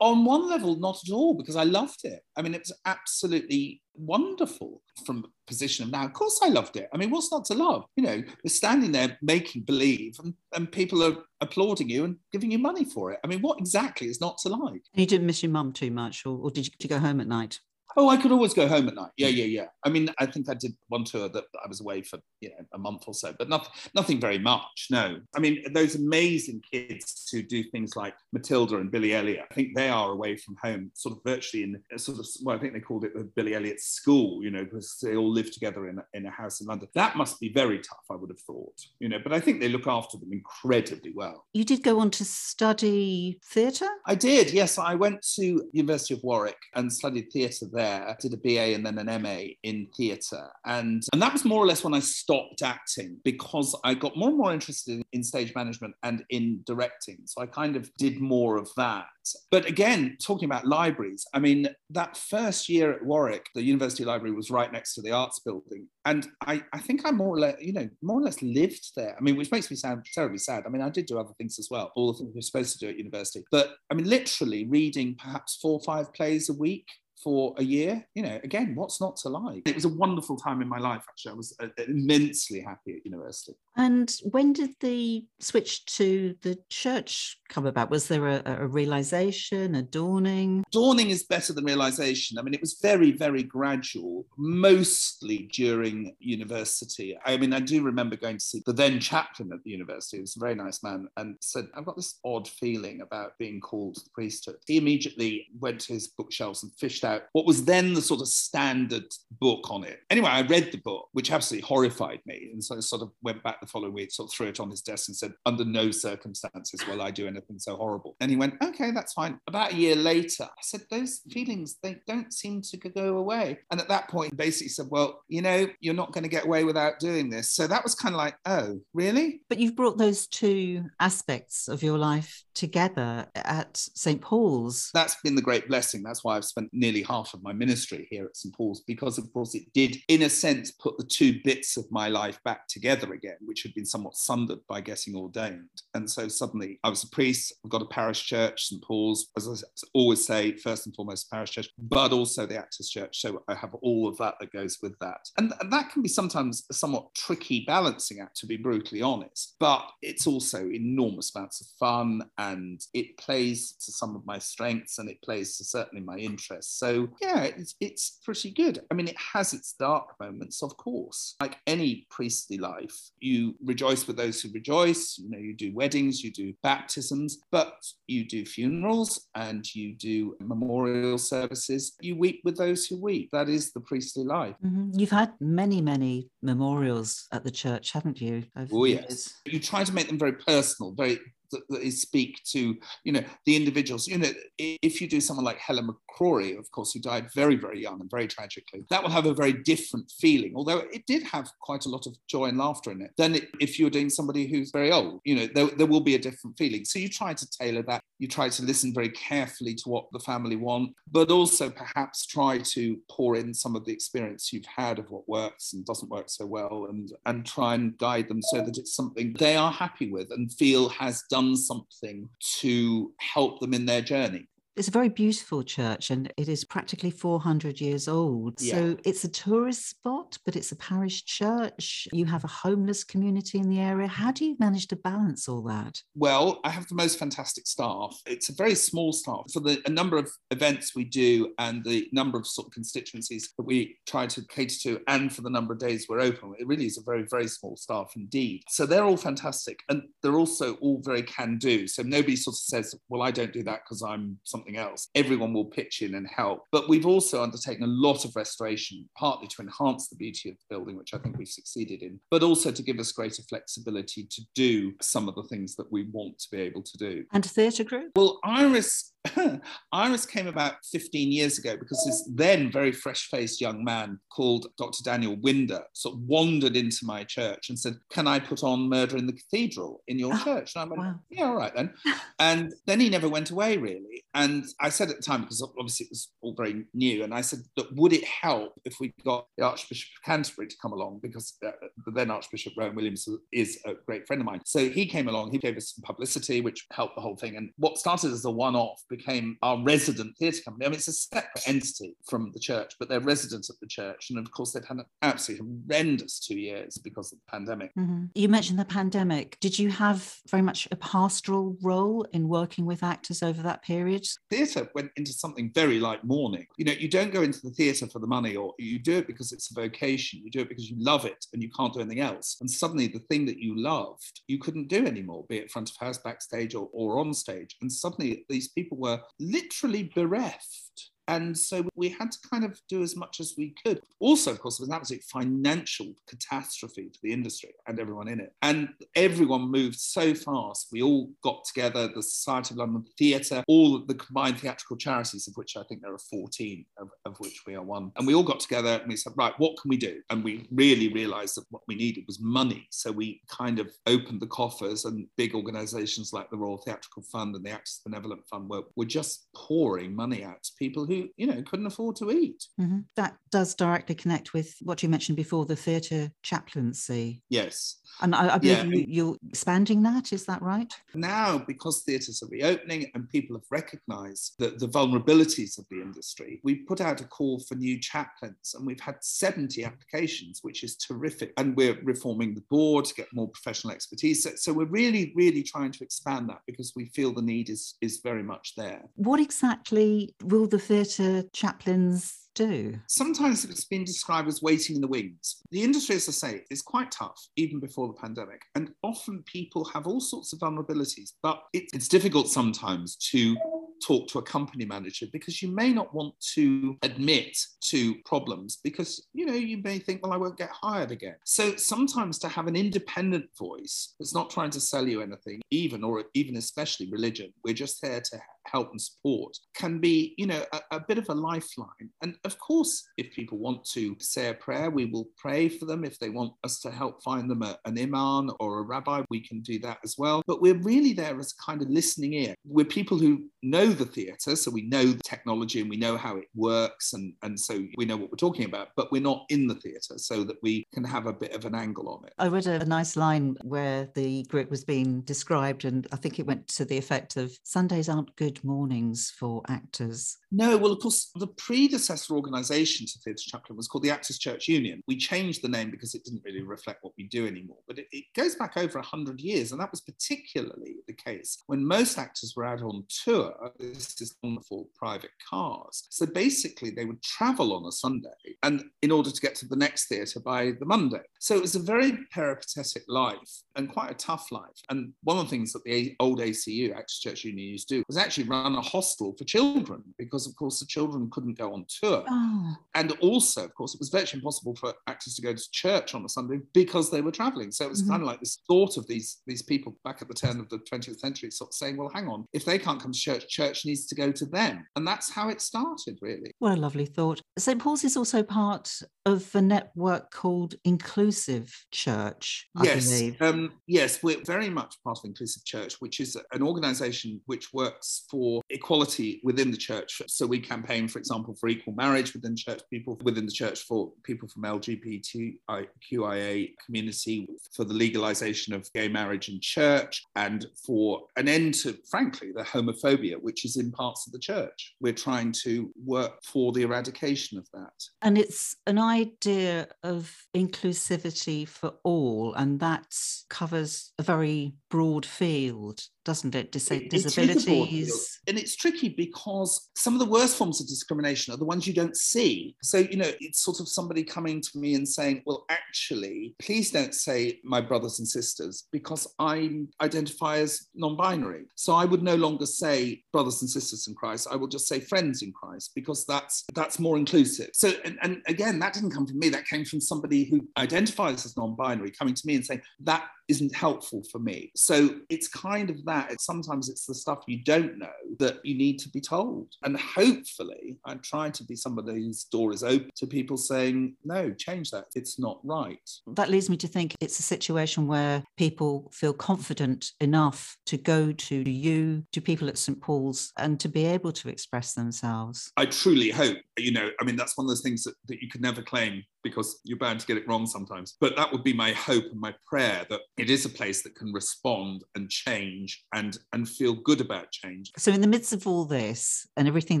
on 0.00 0.24
one 0.24 0.48
level, 0.48 0.76
not 0.76 0.98
at 1.06 1.12
all, 1.12 1.34
because 1.34 1.56
I 1.56 1.64
loved 1.64 2.04
it. 2.04 2.20
I 2.36 2.42
mean, 2.42 2.54
it 2.54 2.62
was 2.62 2.78
absolutely 2.84 3.80
wonderful 3.94 4.82
from 5.06 5.24
position 5.46 5.84
of 5.84 5.92
now. 5.92 6.04
Of 6.04 6.12
course, 6.12 6.40
I 6.42 6.48
loved 6.48 6.76
it. 6.76 6.88
I 6.92 6.96
mean, 6.96 7.10
what's 7.10 7.30
not 7.30 7.44
to 7.46 7.54
love? 7.54 7.84
You 7.96 8.04
know, 8.04 8.14
you're 8.14 8.50
standing 8.50 8.92
there 8.92 9.16
making 9.22 9.62
believe, 9.62 10.16
and, 10.22 10.34
and 10.54 10.70
people 10.70 11.02
are 11.04 11.16
applauding 11.40 11.88
you 11.88 12.04
and 12.04 12.16
giving 12.32 12.50
you 12.50 12.58
money 12.58 12.84
for 12.84 13.12
it. 13.12 13.20
I 13.24 13.28
mean, 13.28 13.40
what 13.40 13.58
exactly 13.58 14.08
is 14.08 14.20
not 14.20 14.38
to 14.38 14.48
like? 14.48 14.82
You 14.94 15.06
didn't 15.06 15.26
miss 15.26 15.42
your 15.42 15.52
mum 15.52 15.72
too 15.72 15.90
much, 15.90 16.26
or, 16.26 16.38
or 16.38 16.50
did 16.50 16.66
you, 16.66 16.72
did 16.78 16.90
you 16.90 16.96
go 16.96 16.98
home 16.98 17.20
at 17.20 17.28
night? 17.28 17.60
Oh, 17.96 18.08
I 18.08 18.16
could 18.16 18.32
always 18.32 18.54
go 18.54 18.66
home 18.66 18.88
at 18.88 18.94
night. 18.94 19.10
Yeah, 19.16 19.28
mm. 19.28 19.36
yeah, 19.36 19.44
yeah. 19.44 19.66
I 19.84 19.88
mean, 19.88 20.08
I 20.18 20.26
think 20.26 20.48
I 20.48 20.54
did 20.54 20.72
one 20.88 21.04
tour 21.04 21.28
that 21.28 21.44
I 21.64 21.68
was 21.68 21.80
away 21.80 22.02
for, 22.02 22.18
you 22.40 22.50
know, 22.50 22.64
a 22.74 22.78
month 22.78 23.04
or 23.06 23.14
so, 23.14 23.34
but 23.38 23.48
nothing, 23.48 23.70
nothing 23.94 24.20
very 24.20 24.38
much. 24.38 24.88
No. 24.90 25.18
I 25.36 25.40
mean, 25.40 25.72
those 25.72 25.94
amazing 25.94 26.62
kids 26.70 27.28
who 27.30 27.42
do 27.42 27.62
things 27.64 27.96
like 27.96 28.14
Matilda 28.32 28.76
and 28.78 28.90
Billy 28.90 29.14
Elliot, 29.14 29.46
I 29.50 29.54
think 29.54 29.74
they 29.74 29.88
are 29.88 30.10
away 30.10 30.36
from 30.36 30.56
home, 30.62 30.90
sort 30.94 31.16
of 31.16 31.22
virtually 31.24 31.62
in 31.62 31.80
sort 31.98 32.18
of, 32.18 32.26
well, 32.42 32.56
I 32.56 32.58
think 32.58 32.72
they 32.72 32.80
called 32.80 33.04
it 33.04 33.14
the 33.14 33.24
Billy 33.36 33.54
Elliot 33.54 33.80
School, 33.80 34.42
you 34.42 34.50
know, 34.50 34.64
because 34.64 34.96
they 35.02 35.16
all 35.16 35.30
live 35.30 35.52
together 35.52 35.88
in 35.88 35.98
a, 35.98 36.04
in 36.14 36.26
a 36.26 36.30
house 36.30 36.60
in 36.60 36.66
London. 36.66 36.88
That 36.94 37.16
must 37.16 37.38
be 37.40 37.50
very 37.52 37.78
tough, 37.78 38.04
I 38.10 38.16
would 38.16 38.30
have 38.30 38.40
thought, 38.40 38.74
you 38.98 39.08
know, 39.08 39.18
but 39.22 39.32
I 39.32 39.40
think 39.40 39.60
they 39.60 39.68
look 39.68 39.86
after 39.86 40.18
them 40.18 40.32
incredibly 40.32 41.12
well. 41.14 41.44
You 41.52 41.64
did 41.64 41.82
go 41.82 42.00
on 42.00 42.10
to 42.12 42.24
study 42.24 43.38
theatre? 43.44 43.88
I 44.06 44.14
did, 44.14 44.50
yes. 44.52 44.78
I 44.78 44.94
went 44.94 45.24
to 45.36 45.68
University 45.72 46.14
of 46.14 46.22
Warwick 46.22 46.58
and 46.74 46.92
studied 46.92 47.30
theatre 47.32 47.66
there 47.72 47.83
there, 47.84 48.16
did 48.20 48.34
a 48.34 48.36
BA 48.36 48.74
and 48.74 48.84
then 48.84 48.98
an 48.98 49.22
MA 49.22 49.54
in 49.62 49.86
theatre. 49.96 50.48
And, 50.64 51.02
and 51.12 51.20
that 51.22 51.32
was 51.32 51.44
more 51.44 51.62
or 51.62 51.66
less 51.66 51.84
when 51.84 51.94
I 51.94 52.00
stopped 52.00 52.62
acting 52.62 53.18
because 53.24 53.78
I 53.84 53.94
got 53.94 54.16
more 54.16 54.28
and 54.28 54.38
more 54.38 54.52
interested 54.52 54.96
in, 54.96 55.04
in 55.12 55.22
stage 55.22 55.54
management 55.54 55.94
and 56.02 56.24
in 56.30 56.62
directing. 56.66 57.18
So 57.26 57.42
I 57.42 57.46
kind 57.46 57.76
of 57.76 57.90
did 57.96 58.20
more 58.20 58.56
of 58.56 58.68
that. 58.76 59.06
But 59.50 59.66
again, 59.66 60.16
talking 60.22 60.46
about 60.46 60.66
libraries, 60.66 61.26
I 61.32 61.38
mean, 61.38 61.68
that 61.90 62.16
first 62.16 62.68
year 62.68 62.92
at 62.92 63.04
Warwick, 63.04 63.46
the 63.54 63.62
university 63.62 64.04
library 64.04 64.34
was 64.34 64.50
right 64.50 64.70
next 64.70 64.94
to 64.94 65.02
the 65.02 65.12
arts 65.12 65.40
building. 65.40 65.88
And 66.04 66.28
I, 66.46 66.62
I 66.72 66.78
think 66.78 67.02
I 67.04 67.10
more 67.10 67.34
or 67.34 67.38
less, 67.38 67.56
you 67.60 67.72
know, 67.72 67.88
more 68.02 68.20
or 68.20 68.22
less 68.22 68.42
lived 68.42 68.90
there. 68.96 69.16
I 69.18 69.22
mean, 69.22 69.36
which 69.36 69.50
makes 69.50 69.70
me 69.70 69.76
sound 69.76 70.06
terribly 70.12 70.38
sad. 70.38 70.64
I 70.66 70.68
mean, 70.68 70.82
I 70.82 70.90
did 70.90 71.06
do 71.06 71.18
other 71.18 71.32
things 71.38 71.58
as 71.58 71.68
well, 71.70 71.90
all 71.96 72.12
the 72.12 72.18
things 72.18 72.32
you're 72.34 72.42
supposed 72.42 72.78
to 72.78 72.86
do 72.86 72.90
at 72.90 72.98
university. 72.98 73.44
But 73.50 73.74
I 73.90 73.94
mean, 73.94 74.08
literally 74.08 74.66
reading 74.66 75.16
perhaps 75.18 75.58
four 75.60 75.72
or 75.72 75.80
five 75.80 76.12
plays 76.12 76.50
a 76.50 76.54
week 76.54 76.86
for 77.24 77.54
a 77.56 77.64
year. 77.64 78.06
You 78.14 78.22
know, 78.22 78.38
again, 78.44 78.74
what's 78.74 79.00
not 79.00 79.16
to 79.18 79.30
like? 79.30 79.66
It 79.66 79.74
was 79.74 79.86
a 79.86 79.88
wonderful 79.88 80.36
time 80.36 80.60
in 80.60 80.68
my 80.68 80.78
life, 80.78 81.04
actually. 81.08 81.32
I 81.32 81.34
was 81.34 81.56
uh, 81.58 81.68
immensely 81.88 82.60
happy 82.60 82.96
at 82.98 83.06
university. 83.06 83.54
And 83.76 84.12
when 84.30 84.52
did 84.52 84.70
the 84.80 85.26
switch 85.40 85.84
to 85.96 86.36
the 86.42 86.58
church 86.70 87.38
come 87.48 87.66
about? 87.66 87.90
Was 87.90 88.08
there 88.08 88.28
a, 88.28 88.42
a, 88.44 88.66
realization, 88.66 89.74
a 89.74 89.82
dawning? 89.82 90.64
Dawning 90.70 91.10
is 91.10 91.24
better 91.24 91.52
than 91.52 91.64
realization. 91.64 92.38
I 92.38 92.42
mean, 92.42 92.54
it 92.54 92.60
was 92.60 92.78
very, 92.80 93.10
very 93.10 93.42
gradual, 93.42 94.26
mostly 94.36 95.50
during 95.52 96.14
university. 96.20 97.18
I 97.24 97.36
mean, 97.36 97.52
I 97.52 97.60
do 97.60 97.82
remember 97.82 98.16
going 98.16 98.38
to 98.38 98.44
see 98.44 98.62
the 98.64 98.72
then 98.72 99.00
chaplain 99.00 99.50
at 99.52 99.62
the 99.64 99.70
university. 99.70 100.18
He 100.18 100.22
was 100.22 100.36
a 100.36 100.40
very 100.40 100.54
nice 100.54 100.82
man 100.82 101.08
and 101.16 101.36
said, 101.40 101.66
I've 101.76 101.84
got 101.84 101.96
this 101.96 102.18
odd 102.24 102.46
feeling 102.46 103.00
about 103.00 103.38
being 103.38 103.60
called 103.60 103.96
to 103.96 104.04
the 104.04 104.10
priesthood. 104.10 104.56
He 104.66 104.76
immediately 104.76 105.48
went 105.58 105.80
to 105.82 105.94
his 105.94 106.08
bookshelves 106.08 106.62
and 106.62 106.72
fished 106.74 107.04
out 107.04 107.22
what 107.32 107.46
was 107.46 107.64
then 107.64 107.94
the 107.94 108.02
sort 108.02 108.20
of 108.20 108.28
standard 108.28 109.06
book 109.40 109.70
on 109.70 109.84
it. 109.84 110.00
Anyway, 110.10 110.28
I 110.28 110.42
read 110.42 110.70
the 110.70 110.78
book, 110.78 111.08
which 111.12 111.32
absolutely 111.32 111.66
horrified 111.66 112.20
me. 112.24 112.50
And 112.52 112.62
so 112.62 112.76
I 112.76 112.80
sort 112.80 113.02
of 113.02 113.10
went 113.22 113.42
back 113.42 113.60
the 113.64 113.70
following 113.70 113.94
week, 113.94 114.12
sort 114.12 114.30
of 114.30 114.34
threw 114.34 114.48
it 114.48 114.60
on 114.60 114.70
his 114.70 114.80
desk 114.80 115.08
and 115.08 115.16
said, 115.16 115.32
under 115.46 115.64
no 115.64 115.90
circumstances 115.90 116.86
will 116.86 117.02
I 117.02 117.10
do 117.10 117.26
anything 117.26 117.58
so 117.58 117.76
horrible. 117.76 118.16
And 118.20 118.30
he 118.30 118.36
went, 118.36 118.54
okay, 118.62 118.90
that's 118.90 119.12
fine. 119.12 119.38
About 119.48 119.72
a 119.72 119.76
year 119.76 119.96
later, 119.96 120.44
I 120.44 120.62
said, 120.62 120.82
those 120.90 121.20
feelings, 121.30 121.76
they 121.82 121.96
don't 122.06 122.32
seem 122.32 122.62
to 122.62 122.76
go 122.76 123.16
away. 123.16 123.58
And 123.70 123.80
at 123.80 123.88
that 123.88 124.08
point, 124.08 124.36
basically 124.36 124.68
said, 124.68 124.86
well, 124.90 125.22
you 125.28 125.42
know, 125.42 125.66
you're 125.80 125.94
not 125.94 126.12
going 126.12 126.24
to 126.24 126.30
get 126.30 126.44
away 126.44 126.64
without 126.64 126.98
doing 126.98 127.30
this. 127.30 127.50
So 127.50 127.66
that 127.66 127.82
was 127.82 127.94
kind 127.94 128.14
of 128.14 128.18
like, 128.18 128.36
oh, 128.46 128.80
really? 128.92 129.40
But 129.48 129.58
you've 129.58 129.76
brought 129.76 129.98
those 129.98 130.26
two 130.26 130.84
aspects 131.00 131.68
of 131.68 131.82
your 131.82 131.98
life 131.98 132.43
together 132.54 133.26
at 133.34 133.76
St. 133.76 134.20
Paul's. 134.20 134.90
That's 134.94 135.16
been 135.22 135.34
the 135.34 135.42
great 135.42 135.68
blessing. 135.68 136.02
That's 136.02 136.24
why 136.24 136.36
I've 136.36 136.44
spent 136.44 136.70
nearly 136.72 137.02
half 137.02 137.34
of 137.34 137.42
my 137.42 137.52
ministry 137.52 138.06
here 138.10 138.24
at 138.24 138.36
St. 138.36 138.54
Paul's, 138.54 138.82
because 138.86 139.18
of 139.18 139.32
course 139.32 139.54
it 139.54 139.72
did, 139.74 139.96
in 140.08 140.22
a 140.22 140.30
sense, 140.30 140.70
put 140.70 140.96
the 140.98 141.04
two 141.04 141.40
bits 141.44 141.76
of 141.76 141.84
my 141.90 142.08
life 142.08 142.38
back 142.44 142.68
together 142.68 143.12
again, 143.12 143.36
which 143.44 143.62
had 143.62 143.74
been 143.74 143.86
somewhat 143.86 144.16
sundered 144.16 144.60
by 144.68 144.80
getting 144.80 145.16
ordained. 145.16 145.68
And 145.94 146.10
so 146.10 146.28
suddenly 146.28 146.78
I 146.84 146.88
was 146.88 147.04
a 147.04 147.08
priest, 147.08 147.52
I've 147.64 147.70
got 147.70 147.82
a 147.82 147.86
parish 147.86 148.24
church, 148.24 148.68
St. 148.68 148.82
Paul's, 148.82 149.28
as 149.36 149.48
I 149.48 149.86
always 149.92 150.24
say, 150.26 150.56
first 150.56 150.86
and 150.86 150.94
foremost, 150.94 151.30
parish 151.30 151.50
church, 151.50 151.68
but 151.78 152.12
also 152.12 152.46
the 152.46 152.58
Actors 152.58 152.88
Church. 152.88 153.20
So 153.20 153.42
I 153.48 153.54
have 153.54 153.74
all 153.82 154.08
of 154.08 154.16
that 154.18 154.34
that 154.40 154.52
goes 154.52 154.78
with 154.82 154.98
that. 155.00 155.20
And 155.38 155.52
that 155.70 155.90
can 155.90 156.02
be 156.02 156.08
sometimes 156.08 156.64
a 156.70 156.74
somewhat 156.74 157.14
tricky 157.14 157.64
balancing 157.66 158.20
act, 158.20 158.36
to 158.38 158.46
be 158.46 158.56
brutally 158.56 159.02
honest, 159.02 159.56
but 159.58 159.84
it's 160.02 160.26
also 160.26 160.68
enormous 160.70 161.34
amounts 161.34 161.60
of 161.60 161.66
fun 161.78 162.22
and 162.38 162.43
it 162.92 163.16
plays 163.18 163.72
to 163.84 163.92
some 163.92 164.16
of 164.16 164.24
my 164.26 164.38
strengths 164.38 164.98
and 164.98 165.08
it 165.08 165.20
plays 165.22 165.56
to 165.58 165.64
certainly 165.64 166.04
my 166.04 166.16
interests. 166.16 166.78
So 166.78 167.08
yeah, 167.20 167.44
it's, 167.44 167.74
it's 167.80 168.20
pretty 168.24 168.50
good. 168.50 168.80
I 168.90 168.94
mean, 168.94 169.08
it 169.08 169.16
has 169.18 169.52
its 169.52 169.74
dark 169.78 170.08
moments, 170.20 170.62
of 170.62 170.76
course. 170.76 171.36
Like 171.40 171.58
any 171.66 172.06
priestly 172.10 172.58
life, 172.58 172.94
you 173.18 173.54
rejoice 173.64 174.06
with 174.06 174.16
those 174.16 174.40
who 174.40 174.50
rejoice. 174.52 175.18
You 175.18 175.30
know, 175.30 175.38
you 175.38 175.54
do 175.54 175.72
weddings, 175.74 176.22
you 176.22 176.32
do 176.32 176.52
baptisms, 176.62 177.38
but 177.50 177.74
you 178.06 178.24
do 178.26 178.44
funerals 178.44 179.28
and 179.34 179.62
you 179.74 179.94
do 179.94 180.36
memorial 180.40 181.18
services. 181.18 181.96
You 182.00 182.16
weep 182.16 182.40
with 182.44 182.56
those 182.56 182.86
who 182.86 183.00
weep. 183.00 183.30
That 183.32 183.48
is 183.48 183.72
the 183.72 183.80
priestly 183.80 184.24
life. 184.24 184.54
Mm-hmm. 184.64 184.98
You've 184.98 185.10
had 185.10 185.32
many, 185.40 185.80
many 185.80 186.28
memorials 186.42 187.26
at 187.32 187.44
the 187.44 187.50
church, 187.50 187.92
haven't 187.92 188.20
you? 188.20 188.44
oh, 188.72 188.84
yes. 188.84 189.34
You 189.44 189.60
try 189.60 189.84
to 189.84 189.92
make 189.92 190.08
them 190.08 190.18
very 190.18 190.32
personal, 190.32 190.92
very 190.92 191.18
that, 191.54 191.68
that 191.68 191.90
speak 191.92 192.42
to 192.52 192.76
you 193.04 193.12
know 193.12 193.24
the 193.46 193.56
individuals. 193.56 194.06
You 194.06 194.18
know 194.18 194.30
if 194.58 195.00
you 195.00 195.08
do 195.08 195.20
someone 195.20 195.44
like 195.44 195.58
helen 195.58 195.86
mccrory 196.14 196.58
of 196.58 196.70
course 196.70 196.92
who 196.92 197.00
died 197.00 197.26
very 197.34 197.56
very 197.56 197.80
young 197.80 198.00
and 198.00 198.10
very 198.10 198.26
tragically. 198.26 198.84
That 198.90 199.02
will 199.02 199.10
have 199.10 199.26
a 199.26 199.34
very 199.34 199.52
different 199.52 200.10
feeling 200.10 200.52
although 200.56 200.84
it 200.92 201.06
did 201.06 201.22
have 201.24 201.50
quite 201.60 201.86
a 201.86 201.88
lot 201.88 202.06
of 202.06 202.16
joy 202.28 202.46
and 202.46 202.58
laughter 202.58 202.90
in 202.92 203.02
it 203.02 203.12
then 203.16 203.40
if 203.60 203.78
you're 203.78 203.90
doing 203.90 204.10
somebody 204.10 204.46
who's 204.46 204.70
very 204.70 204.92
old. 204.92 205.20
You 205.24 205.36
know 205.36 205.48
there, 205.54 205.66
there 205.66 205.86
will 205.86 206.00
be 206.00 206.14
a 206.14 206.18
different 206.18 206.56
feeling. 206.56 206.84
So 206.84 206.98
you 206.98 207.08
try 207.08 207.34
to 207.34 207.48
tailor 207.50 207.82
that. 207.82 208.02
You 208.18 208.28
try 208.28 208.48
to 208.48 208.62
listen 208.62 208.94
very 208.94 209.10
carefully 209.10 209.74
to 209.74 209.88
what 209.88 210.06
the 210.12 210.18
family 210.18 210.56
want 210.56 210.94
but 211.10 211.30
also 211.30 211.70
perhaps 211.70 212.26
try 212.26 212.58
to 212.58 212.98
pour 213.10 213.36
in 213.36 213.52
some 213.52 213.76
of 213.76 213.84
the 213.84 213.92
experience 213.92 214.52
you've 214.52 214.66
had 214.66 214.98
of 214.98 215.10
what 215.10 215.28
works 215.28 215.72
and 215.72 215.84
doesn't 215.84 216.10
work 216.10 216.28
so 216.28 216.46
well 216.46 216.86
and 216.88 217.12
and 217.26 217.46
try 217.46 217.74
and 217.74 217.96
guide 217.98 218.28
them 218.28 218.42
so 218.42 218.60
that 218.60 218.78
it's 218.78 218.94
something 218.94 219.34
they 219.38 219.56
are 219.56 219.72
happy 219.72 220.10
with 220.10 220.30
and 220.30 220.52
feel 220.52 220.88
has 220.88 221.22
done 221.30 221.56
something 221.56 222.28
to 222.40 223.12
help 223.18 223.60
them 223.60 223.74
in 223.74 223.86
their 223.86 224.00
journey. 224.00 224.48
It's 224.76 224.88
a 224.88 224.90
very 224.90 225.08
beautiful 225.08 225.62
church 225.62 226.10
and 226.10 226.32
it 226.36 226.48
is 226.48 226.64
practically 226.64 227.10
400 227.10 227.80
years 227.80 228.08
old. 228.08 228.60
Yeah. 228.60 228.74
So 228.74 228.96
it's 229.04 229.22
a 229.22 229.28
tourist 229.28 229.88
spot, 229.88 230.36
but 230.44 230.56
it's 230.56 230.72
a 230.72 230.76
parish 230.76 231.24
church. 231.24 232.08
You 232.12 232.24
have 232.26 232.42
a 232.42 232.48
homeless 232.48 233.04
community 233.04 233.58
in 233.58 233.68
the 233.68 233.78
area. 233.78 234.08
How 234.08 234.32
do 234.32 234.44
you 234.44 234.56
manage 234.58 234.88
to 234.88 234.96
balance 234.96 235.48
all 235.48 235.62
that? 235.62 236.02
Well, 236.16 236.60
I 236.64 236.70
have 236.70 236.88
the 236.88 236.96
most 236.96 237.18
fantastic 237.18 237.68
staff. 237.68 238.20
It's 238.26 238.48
a 238.48 238.54
very 238.54 238.74
small 238.74 239.12
staff 239.12 239.44
for 239.52 239.60
the 239.60 239.80
a 239.86 239.90
number 239.90 240.16
of 240.16 240.30
events 240.50 240.94
we 240.94 241.04
do 241.04 241.52
and 241.58 241.84
the 241.84 242.08
number 242.12 242.38
of 242.38 242.46
sort 242.46 242.66
of 242.66 242.72
constituencies 242.72 243.52
that 243.56 243.64
we 243.64 243.96
try 244.06 244.26
to 244.26 244.42
cater 244.48 244.76
to 244.82 245.00
and 245.06 245.32
for 245.32 245.42
the 245.42 245.50
number 245.50 245.72
of 245.72 245.78
days 245.78 246.06
we're 246.08 246.20
open. 246.20 246.54
It 246.58 246.66
really 246.66 246.86
is 246.86 246.98
a 246.98 247.02
very, 247.02 247.26
very 247.30 247.46
small 247.48 247.76
staff 247.76 248.12
indeed. 248.16 248.62
So 248.68 248.86
they're 248.86 249.04
all 249.04 249.16
fantastic 249.16 249.80
and 249.88 250.02
they're 250.22 250.38
also 250.38 250.74
all 250.76 251.00
very 251.04 251.22
can 251.22 251.58
do. 251.58 251.86
So 251.86 252.02
nobody 252.02 252.34
sort 252.34 252.54
of 252.54 252.58
says, 252.58 252.94
well, 253.08 253.22
I 253.22 253.30
don't 253.30 253.52
do 253.52 253.62
that 253.64 253.82
because 253.84 254.02
I'm 254.02 254.38
something 254.44 254.63
something 254.64 254.80
else, 254.80 255.08
everyone 255.14 255.52
will 255.52 255.64
pitch 255.64 256.02
in 256.02 256.14
and 256.14 256.26
help. 256.28 256.64
But 256.72 256.88
we've 256.88 257.06
also 257.06 257.42
undertaken 257.42 257.84
a 257.84 257.88
lot 257.88 258.24
of 258.24 258.34
restoration, 258.34 259.08
partly 259.16 259.46
to 259.48 259.62
enhance 259.62 260.08
the 260.08 260.16
beauty 260.16 260.48
of 260.48 260.56
the 260.56 260.74
building, 260.74 260.96
which 260.96 261.14
I 261.14 261.18
think 261.18 261.36
we've 261.36 261.48
succeeded 261.48 262.02
in, 262.02 262.20
but 262.30 262.42
also 262.42 262.70
to 262.70 262.82
give 262.82 262.98
us 262.98 263.12
greater 263.12 263.42
flexibility 263.42 264.26
to 264.30 264.42
do 264.54 264.94
some 265.00 265.28
of 265.28 265.34
the 265.34 265.42
things 265.44 265.76
that 265.76 265.90
we 265.92 266.04
want 266.12 266.38
to 266.38 266.50
be 266.50 266.58
able 266.58 266.82
to 266.82 266.98
do. 266.98 267.24
And 267.32 267.44
theatre 267.44 267.84
group? 267.84 268.12
Well, 268.16 268.40
Iris 268.44 269.12
Iris 269.92 270.26
came 270.26 270.46
about 270.46 270.74
15 270.92 271.32
years 271.32 271.58
ago 271.58 271.76
because 271.76 272.02
this 272.06 272.28
then 272.34 272.70
very 272.70 272.92
fresh 272.92 273.28
faced 273.28 273.60
young 273.60 273.82
man 273.82 274.18
called 274.30 274.66
Dr. 274.76 275.02
Daniel 275.02 275.36
Winder 275.36 275.82
sort 275.94 276.16
of 276.16 276.20
wandered 276.22 276.76
into 276.76 277.04
my 277.04 277.24
church 277.24 277.68
and 277.68 277.78
said, 277.78 277.94
Can 278.10 278.26
I 278.26 278.38
put 278.38 278.62
on 278.62 278.88
Murder 278.88 279.16
in 279.16 279.26
the 279.26 279.32
Cathedral 279.32 280.02
in 280.08 280.18
your 280.18 280.34
oh, 280.34 280.44
church? 280.44 280.72
And 280.74 280.82
I 280.82 280.84
went, 280.86 280.98
wow. 280.98 281.20
Yeah, 281.30 281.44
all 281.46 281.56
right 281.56 281.74
then. 281.74 281.94
and 282.38 282.74
then 282.86 283.00
he 283.00 283.08
never 283.08 283.28
went 283.28 283.50
away 283.50 283.76
really. 283.76 284.24
And 284.34 284.64
I 284.80 284.88
said 284.88 285.10
at 285.10 285.16
the 285.16 285.22
time, 285.22 285.42
because 285.42 285.62
obviously 285.62 286.06
it 286.06 286.10
was 286.10 286.28
all 286.42 286.54
very 286.54 286.84
new, 286.92 287.22
and 287.22 287.32
I 287.32 287.40
said, 287.40 287.60
Look, 287.76 287.88
would 287.92 288.12
it 288.12 288.24
help 288.24 288.74
if 288.84 288.96
we 289.00 289.14
got 289.24 289.46
the 289.56 289.64
Archbishop 289.64 290.10
of 290.18 290.24
Canterbury 290.24 290.66
to 290.68 290.76
come 290.82 290.92
along? 290.92 291.20
Because 291.22 291.54
uh, 291.64 291.70
the 292.04 292.10
then 292.10 292.30
Archbishop 292.30 292.74
Rowan 292.76 292.96
Williams 292.96 293.28
is 293.52 293.80
a 293.86 293.94
great 294.06 294.26
friend 294.26 294.42
of 294.42 294.46
mine. 294.46 294.60
So 294.64 294.88
he 294.88 295.06
came 295.06 295.28
along, 295.28 295.52
he 295.52 295.58
gave 295.58 295.76
us 295.76 295.94
some 295.94 296.02
publicity, 296.02 296.60
which 296.60 296.86
helped 296.92 297.14
the 297.14 297.22
whole 297.22 297.36
thing. 297.36 297.56
And 297.56 297.70
what 297.76 297.96
started 297.96 298.32
as 298.32 298.44
a 298.44 298.50
one 298.50 298.74
off 298.74 299.02
became 299.16 299.56
our 299.62 299.82
resident 299.82 300.36
theatre 300.38 300.62
company. 300.64 300.86
I 300.86 300.88
mean, 300.88 300.96
it's 300.96 301.08
a 301.08 301.12
separate 301.12 301.68
entity 301.68 302.16
from 302.28 302.50
the 302.52 302.60
church, 302.60 302.94
but 302.98 303.08
they're 303.08 303.20
residents 303.20 303.70
at 303.70 303.76
the 303.80 303.86
church. 303.86 304.30
And 304.30 304.38
of 304.38 304.50
course, 304.50 304.72
they've 304.72 304.84
had 304.84 304.98
an 304.98 305.04
absolutely 305.22 305.66
horrendous 305.66 306.40
two 306.40 306.58
years 306.58 306.98
because 306.98 307.32
of 307.32 307.38
the 307.38 307.50
pandemic. 307.50 307.94
Mm-hmm. 307.94 308.26
You 308.34 308.48
mentioned 308.48 308.78
the 308.78 308.84
pandemic. 308.84 309.58
Did 309.60 309.78
you 309.78 309.90
have 309.90 310.36
very 310.50 310.62
much 310.62 310.88
a 310.90 310.96
pastoral 310.96 311.76
role 311.82 312.26
in 312.32 312.48
working 312.48 312.86
with 312.86 313.02
actors 313.02 313.42
over 313.42 313.62
that 313.62 313.82
period? 313.82 314.26
Theatre 314.50 314.88
went 314.94 315.10
into 315.16 315.32
something 315.32 315.70
very 315.74 316.00
like 316.00 316.24
mourning. 316.24 316.66
You 316.76 316.86
know, 316.86 316.92
you 316.92 317.08
don't 317.08 317.32
go 317.32 317.42
into 317.42 317.60
the 317.62 317.70
theatre 317.70 318.06
for 318.06 318.18
the 318.18 318.26
money, 318.26 318.56
or 318.56 318.74
you 318.78 318.98
do 318.98 319.18
it 319.18 319.26
because 319.26 319.52
it's 319.52 319.70
a 319.70 319.74
vocation. 319.74 320.40
You 320.42 320.50
do 320.50 320.60
it 320.60 320.68
because 320.68 320.90
you 320.90 320.96
love 320.98 321.24
it 321.24 321.46
and 321.52 321.62
you 321.62 321.70
can't 321.70 321.92
do 321.92 322.00
anything 322.00 322.20
else. 322.20 322.56
And 322.60 322.70
suddenly, 322.70 323.08
the 323.08 323.20
thing 323.30 323.46
that 323.46 323.58
you 323.58 323.76
loved, 323.76 324.40
you 324.48 324.58
couldn't 324.58 324.88
do 324.88 325.06
anymore, 325.06 325.44
be 325.48 325.58
it 325.58 325.70
front 325.70 325.90
of 325.90 325.96
house, 325.96 326.18
backstage, 326.18 326.74
or, 326.74 326.88
or 326.92 327.18
on 327.18 327.32
stage. 327.32 327.76
And 327.80 327.90
suddenly, 327.90 328.44
these 328.48 328.68
people 328.68 328.98
were 329.04 329.20
literally 329.38 330.10
bereft 330.14 331.10
and 331.28 331.56
so 331.56 331.84
we 331.94 332.08
had 332.08 332.30
to 332.32 332.38
kind 332.48 332.64
of 332.64 332.80
do 332.88 333.02
as 333.02 333.16
much 333.16 333.40
as 333.40 333.54
we 333.56 333.74
could. 333.84 334.02
Also, 334.20 334.50
of 334.50 334.60
course, 334.60 334.78
it 334.78 334.82
was 334.82 334.88
an 334.88 334.94
absolute 334.94 335.22
financial 335.24 336.14
catastrophe 336.28 337.10
for 337.12 337.18
the 337.22 337.32
industry 337.32 337.74
and 337.86 337.98
everyone 337.98 338.28
in 338.28 338.40
it. 338.40 338.52
And 338.62 338.90
everyone 339.16 339.70
moved 339.70 339.98
so 339.98 340.34
fast. 340.34 340.88
We 340.92 341.02
all 341.02 341.30
got 341.42 341.64
together, 341.64 342.08
the 342.08 342.22
Society 342.22 342.74
of 342.74 342.78
London 342.78 343.04
Theatre, 343.18 343.62
all 343.68 343.98
the 344.00 344.14
combined 344.14 344.58
theatrical 344.58 344.96
charities, 344.96 345.48
of 345.48 345.54
which 345.56 345.76
I 345.76 345.82
think 345.84 346.02
there 346.02 346.12
are 346.12 346.18
14, 346.18 346.84
of, 346.98 347.10
of 347.24 347.38
which 347.40 347.62
we 347.66 347.74
are 347.74 347.82
one. 347.82 348.12
And 348.16 348.26
we 348.26 348.34
all 348.34 348.42
got 348.42 348.60
together 348.60 349.00
and 349.00 349.08
we 349.08 349.16
said, 349.16 349.32
right, 349.36 349.54
what 349.58 349.76
can 349.80 349.88
we 349.88 349.96
do? 349.96 350.20
And 350.30 350.44
we 350.44 350.68
really 350.70 351.12
realized 351.12 351.56
that 351.56 351.64
what 351.70 351.82
we 351.88 351.94
needed 351.94 352.24
was 352.26 352.40
money. 352.40 352.86
So 352.90 353.10
we 353.10 353.40
kind 353.48 353.78
of 353.78 353.90
opened 354.06 354.40
the 354.40 354.46
coffers, 354.46 355.04
and 355.04 355.26
big 355.36 355.54
organizations 355.54 356.32
like 356.32 356.50
the 356.50 356.56
Royal 356.56 356.78
Theatrical 356.78 357.22
Fund 357.22 357.56
and 357.56 357.64
the 357.64 357.70
Actors 357.70 358.00
Benevolent 358.04 358.46
Fund 358.46 358.68
were, 358.68 358.82
were 358.96 359.04
just 359.04 359.46
pouring 359.54 360.14
money 360.14 360.44
out 360.44 360.62
to 360.62 360.72
people 360.78 361.06
who 361.06 361.13
who, 361.14 361.28
you 361.36 361.46
know, 361.46 361.62
couldn't 361.62 361.86
afford 361.86 362.16
to 362.16 362.30
eat. 362.30 362.66
Mm-hmm. 362.80 363.00
That 363.16 363.36
does 363.50 363.74
directly 363.74 364.14
connect 364.14 364.52
with 364.52 364.74
what 364.82 365.02
you 365.02 365.08
mentioned 365.08 365.36
before 365.36 365.64
the 365.64 365.76
theatre 365.76 366.30
chaplaincy. 366.42 367.42
Yes. 367.48 368.00
And 368.20 368.34
I, 368.34 368.54
I 368.54 368.58
believe 368.58 368.78
yeah. 368.78 368.84
you, 368.84 369.04
you're 369.08 369.36
expanding 369.48 370.02
that, 370.02 370.32
is 370.32 370.44
that 370.46 370.62
right? 370.62 370.92
Now, 371.14 371.58
because 371.58 372.02
theatres 372.02 372.42
are 372.42 372.48
reopening 372.48 373.10
and 373.14 373.28
people 373.28 373.56
have 373.56 373.66
recognised 373.70 374.54
the, 374.58 374.70
the 374.78 374.88
vulnerabilities 374.88 375.78
of 375.78 375.86
the 375.90 376.00
industry, 376.00 376.60
we 376.64 376.76
put 376.76 377.00
out 377.00 377.20
a 377.20 377.24
call 377.24 377.60
for 377.60 377.74
new 377.74 377.98
chaplains 378.00 378.74
and 378.74 378.86
we've 378.86 379.00
had 379.00 379.16
70 379.20 379.84
applications, 379.84 380.60
which 380.62 380.84
is 380.84 380.96
terrific. 380.96 381.52
And 381.56 381.76
we're 381.76 381.98
reforming 382.02 382.54
the 382.54 382.64
board 382.70 383.04
to 383.06 383.14
get 383.14 383.26
more 383.32 383.48
professional 383.48 383.92
expertise. 383.92 384.42
So, 384.42 384.50
so 384.56 384.72
we're 384.72 384.86
really, 384.86 385.32
really 385.34 385.62
trying 385.62 385.92
to 385.92 386.04
expand 386.04 386.48
that 386.48 386.60
because 386.66 386.92
we 386.96 387.06
feel 387.06 387.32
the 387.32 387.42
need 387.42 387.68
is, 387.68 387.94
is 388.00 388.20
very 388.22 388.42
much 388.42 388.74
there. 388.76 389.02
What 389.14 389.40
exactly 389.40 390.34
will 390.42 390.66
the 390.66 390.78
theatre 390.78 391.03
chaplains 391.52 392.44
do? 392.54 392.98
Sometimes 393.08 393.64
it's 393.64 393.84
been 393.84 394.04
described 394.04 394.48
as 394.48 394.62
waiting 394.62 394.96
in 394.96 395.02
the 395.02 395.08
wings. 395.08 395.62
The 395.70 395.82
industry, 395.82 396.16
as 396.16 396.28
I 396.28 396.32
say, 396.32 396.64
is 396.70 396.82
quite 396.82 397.10
tough, 397.10 397.40
even 397.56 397.80
before 397.80 398.08
the 398.08 398.14
pandemic. 398.14 398.62
And 398.74 398.92
often 399.02 399.42
people 399.44 399.84
have 399.86 400.06
all 400.06 400.20
sorts 400.20 400.52
of 400.52 400.60
vulnerabilities, 400.60 401.32
but 401.42 401.62
it, 401.72 401.84
it's 401.92 402.08
difficult 402.08 402.48
sometimes 402.48 403.16
to 403.30 403.56
talk 404.04 404.28
to 404.28 404.38
a 404.38 404.42
company 404.42 404.84
manager 404.84 405.26
because 405.32 405.62
you 405.62 405.68
may 405.68 405.92
not 405.92 406.12
want 406.14 406.34
to 406.40 406.96
admit 407.02 407.56
to 407.80 408.14
problems 408.24 408.78
because 408.82 409.26
you 409.32 409.46
know 409.46 409.54
you 409.54 409.78
may 409.78 409.98
think 409.98 410.22
well 410.22 410.32
i 410.32 410.36
won't 410.36 410.58
get 410.58 410.68
hired 410.70 411.10
again 411.10 411.36
so 411.44 411.74
sometimes 411.76 412.38
to 412.38 412.48
have 412.48 412.66
an 412.66 412.76
independent 412.76 413.46
voice 413.56 414.14
that's 414.18 414.34
not 414.34 414.50
trying 414.50 414.70
to 414.70 414.80
sell 414.80 415.06
you 415.06 415.22
anything 415.22 415.60
even 415.70 416.02
or 416.02 416.24
even 416.34 416.56
especially 416.56 417.10
religion 417.10 417.52
we're 417.64 417.72
just 417.72 418.02
there 418.02 418.20
to 418.20 418.36
help 418.66 418.90
and 418.90 419.00
support 419.00 419.56
can 419.74 419.98
be, 419.98 420.34
you 420.38 420.46
know, 420.46 420.64
a, 420.72 420.80
a, 420.92 421.00
bit 421.00 421.18
of 421.18 421.28
a 421.28 421.34
lifeline. 421.34 422.10
And 422.22 422.36
of 422.44 422.58
course, 422.58 423.04
if 423.16 423.32
people 423.32 423.58
want 423.58 423.84
to 423.92 424.16
say 424.20 424.48
a 424.48 424.54
prayer, 424.54 424.90
we 424.90 425.06
will 425.06 425.28
pray 425.36 425.68
for 425.68 425.84
them. 425.86 426.04
If 426.04 426.18
they 426.18 426.30
want 426.30 426.54
us 426.64 426.80
to 426.80 426.90
help 426.90 427.22
find 427.22 427.50
them 427.50 427.62
a, 427.62 427.78
an 427.84 427.98
imam 427.98 428.50
or 428.60 428.78
a 428.78 428.82
rabbi, 428.82 429.22
we 429.30 429.40
can 429.46 429.60
do 429.60 429.78
that 429.80 429.98
as 430.04 430.16
well. 430.18 430.42
But 430.46 430.62
we're 430.62 430.74
really 430.78 431.12
there 431.12 431.38
as 431.38 431.52
kind 431.52 431.82
of 431.82 431.88
listening 431.88 432.34
ear. 432.34 432.54
We're 432.64 432.84
people 432.84 433.18
who 433.18 433.44
know 433.62 433.86
the 433.86 434.04
theatre, 434.04 434.56
so 434.56 434.70
we 434.70 434.82
know 434.82 435.04
the 435.04 435.22
technology 435.22 435.80
and 435.80 435.90
we 435.90 435.96
know 435.96 436.16
how 436.16 436.36
it 436.36 436.48
works, 436.54 437.12
and, 437.12 437.34
and 437.42 437.58
so 437.58 437.82
we 437.96 438.04
know 438.04 438.16
what 438.16 438.30
we're 438.30 438.36
talking 438.36 438.64
about, 438.64 438.88
but 438.96 439.10
we're 439.12 439.22
not 439.22 439.44
in 439.48 439.66
the 439.66 439.74
theatre 439.74 440.16
so 440.16 440.44
that 440.44 440.56
we 440.62 440.86
can 440.92 441.04
have 441.04 441.26
a 441.26 441.32
bit 441.32 441.54
of 441.54 441.64
an 441.64 441.74
angle 441.74 442.08
on 442.08 442.24
it. 442.26 442.32
I 442.38 442.48
read 442.48 442.66
a, 442.66 442.80
a 442.80 442.84
nice 442.84 443.16
line 443.16 443.56
where 443.62 444.08
the 444.14 444.44
group 444.44 444.70
was 444.70 444.84
being 444.84 445.20
described, 445.22 445.84
and 445.84 446.06
I 446.12 446.16
think 446.16 446.38
it 446.38 446.46
went 446.46 446.68
to 446.68 446.84
the 446.84 446.98
effect 446.98 447.36
of 447.36 447.56
Sundays 447.62 448.08
aren't 448.08 448.34
good 448.36 448.53
mornings 448.62 449.32
for 449.36 449.62
actors. 449.68 450.36
No, 450.52 450.76
well, 450.76 450.92
of 450.92 451.00
course, 451.00 451.30
the 451.34 451.46
predecessor 451.46 452.34
organisation 452.34 453.06
to 453.06 453.18
Theatre 453.18 453.42
Chaplain 453.48 453.76
was 453.76 453.88
called 453.88 454.04
the 454.04 454.10
Actors 454.10 454.38
Church 454.38 454.68
Union. 454.68 455.02
We 455.08 455.16
changed 455.16 455.62
the 455.62 455.68
name 455.68 455.90
because 455.90 456.14
it 456.14 456.24
didn't 456.24 456.44
really 456.44 456.62
reflect 456.62 457.02
what 457.02 457.14
we 457.16 457.24
do 457.24 457.46
anymore, 457.46 457.78
but 457.88 457.98
it, 457.98 458.06
it 458.12 458.24
goes 458.36 458.54
back 458.54 458.76
over 458.76 458.98
100 458.98 459.40
years, 459.40 459.72
and 459.72 459.80
that 459.80 459.90
was 459.90 460.02
particularly 460.02 460.93
the 461.06 461.12
case 461.12 461.62
when 461.66 461.84
most 461.84 462.18
actors 462.18 462.54
were 462.56 462.64
out 462.64 462.82
on 462.82 463.04
tour. 463.24 463.54
This 463.78 464.20
is 464.20 464.34
before 464.42 464.86
private 464.94 465.30
cars. 465.48 466.06
So 466.10 466.26
basically, 466.26 466.90
they 466.90 467.04
would 467.04 467.22
travel 467.22 467.72
on 467.74 467.86
a 467.86 467.92
Sunday 467.92 468.28
and 468.62 468.84
in 469.02 469.10
order 469.10 469.30
to 469.30 469.40
get 469.40 469.54
to 469.56 469.66
the 469.66 469.76
next 469.76 470.08
theatre 470.08 470.40
by 470.40 470.72
the 470.78 470.86
Monday. 470.86 471.22
So 471.38 471.54
it 471.54 471.62
was 471.62 471.74
a 471.74 471.80
very 471.80 472.18
peripatetic 472.32 473.04
life 473.08 473.62
and 473.76 473.92
quite 473.92 474.10
a 474.10 474.14
tough 474.14 474.50
life. 474.50 474.62
And 474.90 475.12
one 475.22 475.38
of 475.38 475.44
the 475.44 475.50
things 475.50 475.72
that 475.72 475.84
the 475.84 476.14
old 476.20 476.40
ACU, 476.40 476.92
Actors 476.94 477.18
Church 477.18 477.44
Union, 477.44 477.68
used 477.68 477.88
to 477.88 477.96
do 477.96 478.04
was 478.06 478.16
actually 478.16 478.44
run 478.44 478.74
a 478.74 478.80
hostel 478.80 479.34
for 479.36 479.44
children 479.44 480.02
because, 480.18 480.46
of 480.46 480.54
course, 480.56 480.80
the 480.80 480.86
children 480.86 481.28
couldn't 481.30 481.58
go 481.58 481.72
on 481.72 481.86
tour. 481.88 482.24
Oh. 482.28 482.74
And 482.94 483.12
also, 483.20 483.64
of 483.64 483.74
course, 483.74 483.94
it 483.94 484.00
was 484.00 484.10
virtually 484.10 484.40
impossible 484.40 484.76
for 484.76 484.94
actors 485.06 485.34
to 485.36 485.42
go 485.42 485.54
to 485.54 485.70
church 485.72 486.14
on 486.14 486.24
a 486.24 486.28
Sunday 486.28 486.60
because 486.72 487.10
they 487.10 487.20
were 487.20 487.32
traveling. 487.32 487.72
So 487.72 487.84
it 487.84 487.90
was 487.90 488.02
mm-hmm. 488.02 488.10
kind 488.12 488.22
of 488.22 488.28
like 488.28 488.40
this 488.40 488.58
thought 488.66 488.96
of 488.96 489.06
these, 489.06 489.42
these 489.46 489.62
people 489.62 489.96
back 490.04 490.22
at 490.22 490.28
the 490.28 490.34
turn 490.34 490.60
of 490.60 490.68
the 490.68 490.78
20th 490.94 491.18
century 491.18 491.50
sort 491.50 491.70
of 491.70 491.74
saying, 491.74 491.96
well, 491.96 492.10
hang 492.12 492.28
on, 492.28 492.46
if 492.52 492.64
they 492.64 492.78
can't 492.78 493.00
come 493.00 493.12
to 493.12 493.18
church, 493.18 493.48
church 493.48 493.84
needs 493.84 494.06
to 494.06 494.14
go 494.14 494.32
to 494.32 494.46
them. 494.46 494.86
And 494.96 495.06
that's 495.06 495.30
how 495.30 495.48
it 495.48 495.60
started, 495.60 496.18
really. 496.20 496.52
What 496.58 496.78
a 496.78 496.80
lovely 496.80 497.06
thought. 497.06 497.40
St. 497.58 497.80
Paul's 497.80 498.04
is 498.04 498.16
also 498.16 498.42
part 498.42 498.90
of 499.26 499.54
a 499.54 499.62
network 499.62 500.30
called 500.30 500.74
Inclusive 500.84 501.72
Church. 501.92 502.68
I 502.76 502.84
yes, 502.84 503.22
um, 503.40 503.72
yes, 503.86 504.22
we're 504.22 504.42
very 504.44 504.68
much 504.68 504.96
part 505.02 505.18
of 505.18 505.24
Inclusive 505.24 505.64
Church, 505.64 505.94
which 506.00 506.20
is 506.20 506.36
an 506.52 506.62
organisation 506.62 507.40
which 507.46 507.72
works 507.72 508.24
for 508.30 508.60
equality 508.74 509.40
within 509.42 509.70
the 509.70 509.76
church. 509.76 510.20
So 510.26 510.46
we 510.46 510.60
campaign, 510.60 511.08
for 511.08 511.18
example, 511.18 511.54
for 511.54 511.68
equal 511.68 511.94
marriage 511.94 512.34
within 512.34 512.56
church, 512.56 512.82
people 512.90 513.18
within 513.22 513.46
the 513.46 513.52
church 513.52 513.82
for 513.82 514.12
people 514.24 514.48
from 514.48 514.64
LGBTQIA 514.64 516.74
community, 516.84 517.48
for 517.74 517.84
the 517.84 517.94
legalisation 517.94 518.74
of 518.74 518.92
gay 518.92 519.08
marriage 519.08 519.48
in 519.48 519.60
church, 519.60 520.22
and 520.36 520.66
for 520.86 521.22
an 521.36 521.48
end 521.48 521.74
to, 521.74 521.96
frankly, 522.10 522.50
the 522.54 522.64
homophobia 522.64 523.36
which 523.40 523.64
is 523.64 523.76
in 523.76 523.92
parts 523.92 524.26
of 524.26 524.32
the 524.32 524.38
church. 524.38 524.94
We're 525.00 525.12
trying 525.12 525.52
to 525.62 525.92
work 526.04 526.42
for 526.42 526.72
the 526.72 526.82
eradication 526.82 527.58
of 527.58 527.68
that. 527.72 527.92
And 528.22 528.36
it's 528.36 528.76
an 528.86 528.98
idea 528.98 529.86
of 530.02 530.34
inclusivity 530.54 531.68
for 531.68 531.94
all, 532.02 532.54
and 532.54 532.80
that 532.80 533.14
covers 533.48 534.12
a 534.18 534.22
very 534.22 534.74
broad 534.90 535.24
field 535.24 536.02
doesn't 536.24 536.54
it? 536.54 536.72
Dis- 536.72 536.90
it 536.90 537.10
disabilities. 537.10 538.40
and 538.46 538.58
it's 538.58 538.76
tricky 538.76 539.10
because 539.10 539.90
some 539.94 540.14
of 540.14 540.20
the 540.20 540.26
worst 540.26 540.56
forms 540.56 540.80
of 540.80 540.86
discrimination 540.86 541.52
are 541.52 541.56
the 541.56 541.64
ones 541.64 541.86
you 541.86 541.92
don't 541.92 542.16
see. 542.16 542.76
So, 542.82 542.98
you 542.98 543.16
know, 543.16 543.30
it's 543.40 543.60
sort 543.60 543.80
of 543.80 543.88
somebody 543.88 544.24
coming 544.24 544.60
to 544.60 544.78
me 544.78 544.94
and 544.94 545.08
saying, 545.08 545.42
well, 545.46 545.66
actually, 545.68 546.54
please 546.58 546.90
don't 546.90 547.14
say 547.14 547.60
my 547.62 547.80
brothers 547.80 548.18
and 548.18 548.26
sisters 548.26 548.88
because 548.90 549.26
I 549.38 549.84
identify 550.00 550.58
as 550.58 550.88
non 550.94 551.16
binary. 551.16 551.66
So 551.74 551.94
I 551.94 552.04
would 552.04 552.22
no 552.22 552.36
longer 552.36 552.66
say 552.66 553.22
brothers 553.32 553.60
and 553.62 553.70
sisters 553.70 554.08
in 554.08 554.14
Christ. 554.14 554.48
I 554.50 554.56
will 554.56 554.68
just 554.68 554.88
say 554.88 555.00
friends 555.00 555.42
in 555.42 555.52
Christ 555.52 555.92
because 555.94 556.24
that's 556.26 556.64
that's 556.74 556.98
more 556.98 557.16
inclusive. 557.16 557.70
So, 557.72 557.92
and, 558.04 558.18
and 558.22 558.42
again, 558.46 558.78
that 558.78 558.94
didn't 558.94 559.10
come 559.10 559.26
from 559.26 559.38
me. 559.38 559.48
That 559.50 559.66
came 559.66 559.84
from 559.84 560.00
somebody 560.00 560.44
who 560.44 560.66
identifies 560.78 561.44
as 561.44 561.56
non 561.56 561.76
binary 561.76 562.10
coming 562.10 562.34
to 562.34 562.46
me 562.46 562.56
and 562.56 562.64
saying, 562.64 562.82
that 563.00 563.28
isn't 563.48 563.74
helpful 563.74 564.22
for 564.30 564.38
me. 564.38 564.70
So 564.74 565.16
it's 565.28 565.48
kind 565.48 565.90
of 565.90 566.04
that. 566.04 566.32
It's, 566.32 566.44
sometimes 566.44 566.88
it's 566.88 567.06
the 567.06 567.14
stuff 567.14 567.44
you 567.46 567.62
don't 567.64 567.98
know 567.98 568.08
that 568.38 568.64
you 568.64 568.76
need 568.76 568.98
to 569.00 569.08
be 569.08 569.20
told. 569.20 569.68
And 569.82 569.98
hopefully, 569.98 570.96
I'm 571.04 571.20
trying 571.20 571.52
to 571.52 571.64
be 571.64 571.76
somebody 571.76 572.24
whose 572.24 572.44
door 572.44 572.72
is 572.72 572.82
open 572.82 573.10
to 573.16 573.26
people 573.26 573.56
saying, 573.56 574.16
no, 574.24 574.50
change 574.52 574.90
that. 574.90 575.06
It's 575.14 575.38
not 575.38 575.60
right. 575.62 576.10
That 576.26 576.50
leads 576.50 576.70
me 576.70 576.76
to 576.78 576.88
think 576.88 577.14
it's 577.20 577.38
a 577.38 577.42
situation 577.42 578.06
where 578.06 578.42
people 578.56 579.10
feel 579.12 579.32
confident 579.32 580.12
enough 580.20 580.76
to 580.86 580.96
go 580.96 581.32
to 581.32 581.70
you, 581.70 582.24
to 582.32 582.40
people 582.40 582.68
at 582.68 582.78
St. 582.78 583.00
Paul's, 583.00 583.52
and 583.58 583.78
to 583.80 583.88
be 583.88 584.06
able 584.06 584.32
to 584.32 584.48
express 584.48 584.94
themselves. 584.94 585.72
I 585.76 585.86
truly 585.86 586.30
hope, 586.30 586.58
you 586.76 586.92
know, 586.92 587.10
I 587.20 587.24
mean, 587.24 587.36
that's 587.36 587.56
one 587.56 587.66
of 587.66 587.68
those 587.68 587.82
things 587.82 588.04
that, 588.04 588.14
that 588.26 588.40
you 588.40 588.48
could 588.48 588.60
never 588.60 588.82
claim 588.82 589.22
because 589.42 589.80
you're 589.84 589.98
bound 589.98 590.20
to 590.20 590.26
get 590.26 590.36
it 590.36 590.48
wrong 590.48 590.66
sometimes. 590.66 591.16
But 591.20 591.36
that 591.36 591.52
would 591.52 591.62
be 591.62 591.72
my 591.72 591.92
hope 591.92 592.24
and 592.24 592.40
my 592.40 592.54
prayer 592.66 593.06
that 593.10 593.20
it 593.36 593.50
is 593.50 593.64
a 593.64 593.68
place 593.68 594.02
that 594.02 594.16
can 594.16 594.32
respond 594.32 595.04
and 595.14 595.30
change 595.30 596.04
and 596.14 596.36
and 596.52 596.68
feel 596.68 596.94
good 596.94 597.20
about 597.20 597.52
change. 597.52 597.92
So 597.96 598.12
in 598.12 598.20
the 598.20 598.26
midst 598.26 598.52
of 598.52 598.66
all 598.66 598.84
this 598.84 599.46
and 599.56 599.68
everything 599.68 600.00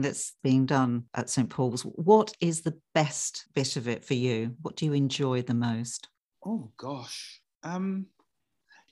that's 0.00 0.34
being 0.42 0.66
done 0.66 1.04
at 1.14 1.30
St 1.30 1.48
Paul's, 1.48 1.82
what 1.82 2.32
is 2.40 2.62
the 2.62 2.78
best 2.94 3.46
bit 3.54 3.76
of 3.76 3.88
it 3.88 4.04
for 4.04 4.14
you? 4.14 4.56
What 4.62 4.76
do 4.76 4.86
you 4.86 4.92
enjoy 4.92 5.42
the 5.42 5.54
most? 5.54 6.08
Oh 6.44 6.70
gosh. 6.76 7.40
Um 7.62 8.06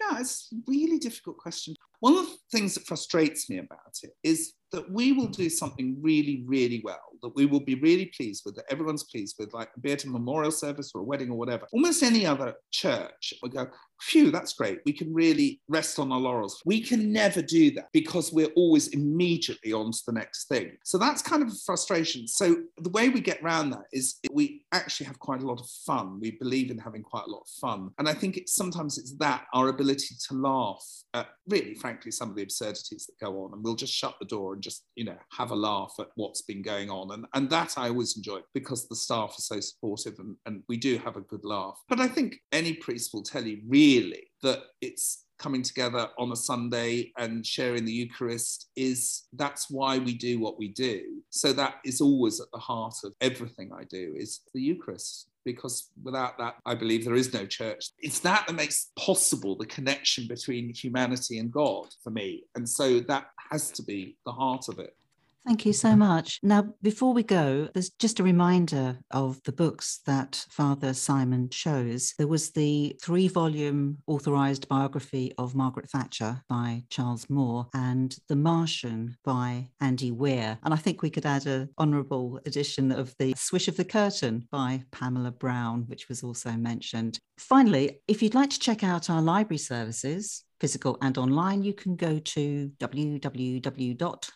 yeah, 0.01 0.21
it's 0.21 0.49
a 0.53 0.57
really 0.67 0.99
difficult 0.99 1.37
question. 1.37 1.75
One 2.01 2.15
of 2.15 2.27
the 2.27 2.37
things 2.51 2.75
that 2.75 2.87
frustrates 2.87 3.49
me 3.49 3.59
about 3.59 3.99
it 4.03 4.11
is 4.23 4.55
that 4.73 4.91
we 4.91 5.13
will 5.13 5.29
do 5.29 5.49
something 5.49 5.97
really, 6.01 6.45
really 6.47 6.81
well, 6.85 7.01
that 7.23 7.35
we 7.35 7.47
will 7.47 7.61
be 7.61 7.77
really 7.77 8.07
pleased 8.07 8.43
with, 8.45 8.57
that 8.57 8.65
everyone's 8.71 9.05
pleased 9.05 9.37
with, 9.39 9.53
like 9.53 9.71
be 9.81 9.93
it 9.93 10.05
a 10.05 10.09
memorial 10.09 10.51
service 10.51 10.93
or 10.95 11.03
a 11.03 11.05
wedding 11.05 11.31
or 11.31 11.37
whatever. 11.37 11.67
Almost 11.73 12.03
any 12.03 12.27
other 12.27 12.55
church 12.71 13.35
will 13.43 13.51
go, 13.51 13.69
phew, 14.01 14.31
that's 14.31 14.55
great. 14.55 14.81
We 14.85 14.93
can 14.93 15.13
really 15.15 15.61
rest 15.69 15.99
on 15.99 16.11
our 16.11 16.19
laurels. 16.19 16.61
We 16.65 16.81
can 16.81 17.13
never 17.13 17.41
do 17.43 17.71
that 17.73 17.89
because 17.93 18.33
we're 18.33 18.53
always 18.57 18.89
immediately 18.89 19.73
on 19.73 19.93
to 19.93 19.99
the 20.07 20.13
next 20.13 20.49
thing. 20.49 20.73
So 20.85 20.99
that's 20.99 21.23
kind 21.23 21.43
of 21.43 21.49
a 21.49 21.57
frustration. 21.65 22.27
So 22.27 22.57
the 22.79 22.91
way 22.91 23.09
we 23.09 23.21
get 23.21 23.43
around 23.43 23.71
that 23.71 23.85
is 23.93 24.17
we 24.33 24.65
actually 24.73 25.07
have 25.07 25.19
quite 25.19 25.43
a 25.43 25.47
lot 25.47 25.61
of 25.61 25.69
fun. 25.87 26.19
We 26.19 26.33
believe 26.33 26.71
in 26.71 26.79
having 26.79 27.03
quite 27.03 27.27
a 27.27 27.31
lot 27.31 27.43
of 27.43 27.49
fun. 27.61 27.91
And 27.99 28.09
I 28.09 28.15
think 28.15 28.37
it's 28.37 28.55
sometimes 28.55 28.99
it's 28.99 29.17
that, 29.19 29.45
our 29.55 29.69
ability 29.69 30.17
to 30.29 30.35
laugh 30.35 30.85
at 31.15 31.29
really, 31.47 31.75
frankly, 31.75 32.11
some 32.11 32.31
of 32.31 32.37
the 32.37 32.43
absurdities 32.43 33.07
that 33.07 33.25
go 33.25 33.45
on. 33.45 33.53
And 33.53 33.63
we'll 33.63 33.77
just 33.77 33.93
shut 33.93 34.17
the 34.19 34.27
door 34.27 34.55
and 34.55 34.62
just, 34.63 34.85
you 34.95 35.05
know, 35.05 35.17
have 35.37 35.51
a 35.51 35.57
laugh 35.57 35.95
at 35.99 36.09
what's 36.15 36.43
been 36.43 36.63
going 36.63 36.91
on. 36.91 37.13
And, 37.13 37.27
and 37.35 37.51
that 37.51 37.75
I 37.77 37.89
always 37.89 38.17
enjoy 38.17 38.41
because 38.55 38.89
the 38.89 38.97
staff 38.97 39.35
are 39.39 39.43
so 39.43 39.61
supportive 39.61 40.19
and, 40.19 40.37
and 40.47 40.63
we 40.69 40.77
do 40.77 40.99
have 40.99 41.17
a 41.17 41.23
good 41.23 41.45
laugh. 41.45 41.79
But 41.89 42.01
I 42.01 42.09
think 42.09 42.37
any 42.53 42.75
priest 42.75 43.13
will 43.13 43.23
tell 43.23 43.45
you 43.45 43.61
really 43.67 43.93
really 44.13 44.29
that 44.43 44.61
it's 44.81 45.25
coming 45.39 45.63
together 45.63 46.09
on 46.19 46.31
a 46.33 46.37
Sunday 46.37 47.13
and 47.19 47.45
sharing 47.45 47.85
the 47.85 47.93
Eucharist 47.93 48.69
is 48.77 49.25
that's 49.33 49.71
why 49.71 49.99
we 49.99 50.15
do 50.15 50.39
what 50.39 50.59
we 50.59 50.69
do. 50.69 51.03
So 51.31 51.53
that 51.55 51.77
is 51.85 52.01
always 52.01 52.41
at 52.41 52.47
the 52.53 52.61
heart 52.61 52.95
of 53.05 53.15
everything 53.21 53.71
I 53.73 53.85
do 53.85 54.15
is 54.17 54.41
the 54.55 54.61
Eucharist. 54.61 55.29
Because 55.45 55.91
without 56.05 56.39
that, 56.39 56.55
I 56.65 56.77
believe 56.77 57.05
there 57.05 57.17
is 57.17 57.35
no 57.35 57.45
church. 57.47 57.91
It's 57.99 58.21
that 58.21 58.45
that 58.47 58.55
makes 58.55 58.93
possible 58.97 59.57
the 59.57 59.67
connection 59.67 60.29
between 60.29 60.73
humanity 60.73 61.41
and 61.41 61.51
God 61.51 61.89
for 62.05 62.11
me. 62.11 62.45
And 62.55 62.69
so 62.69 63.01
that 63.01 63.27
has 63.53 63.71
to 63.71 63.83
be 63.83 64.17
the 64.25 64.33
heart 64.33 64.69
of 64.69 64.79
it. 64.79 64.97
Thank 65.45 65.67
you 65.67 65.73
so 65.73 65.97
much. 65.97 66.39
Now, 66.45 66.73
before 66.83 67.13
we 67.13 67.25
go, 67.25 67.69
there's 67.75 67.91
just 67.91 68.21
a 68.21 68.23
reminder 68.23 68.99
of 69.11 69.43
the 69.43 69.51
books 69.51 69.99
that 70.07 70.47
Father 70.49 70.95
Simon 70.95 71.49
chose. 71.49 72.15
There 72.17 72.29
was 72.29 72.53
the 72.53 72.97
three 73.03 73.27
volume 73.27 73.99
authorized 74.07 74.69
biography 74.69 75.33
of 75.39 75.57
Margaret 75.57 75.91
Thatcher 75.91 76.41
by 76.49 76.85
Charles 76.91 77.29
Moore 77.29 77.67
and 77.75 78.17
The 78.29 78.37
Martian 78.37 79.17
by 79.25 79.69
Andy 79.81 80.13
Weir. 80.13 80.59
And 80.63 80.73
I 80.73 80.77
think 80.77 81.03
we 81.03 81.11
could 81.11 81.27
add 81.27 81.47
an 81.49 81.71
honourable 81.77 82.39
edition 82.47 82.93
of 82.93 83.13
The 83.19 83.35
Swish 83.37 83.67
of 83.67 83.77
the 83.77 83.85
Curtain 83.85 84.47
by 84.53 84.85
Pamela 84.93 85.33
Brown, 85.33 85.87
which 85.89 86.09
was 86.09 86.23
also 86.23 86.53
mentioned. 86.53 87.19
Finally, 87.37 88.01
if 88.07 88.23
you'd 88.23 88.37
like 88.37 88.51
to 88.51 88.61
check 88.61 88.85
out 88.85 89.11
our 89.11 89.21
library 89.21 89.59
services, 89.59 90.45
physical 90.61 90.99
and 91.03 91.19
online, 91.19 91.65
you 91.65 91.75
can 91.75 91.97
go 91.97 92.21
to 92.21 92.71
www 92.79 94.31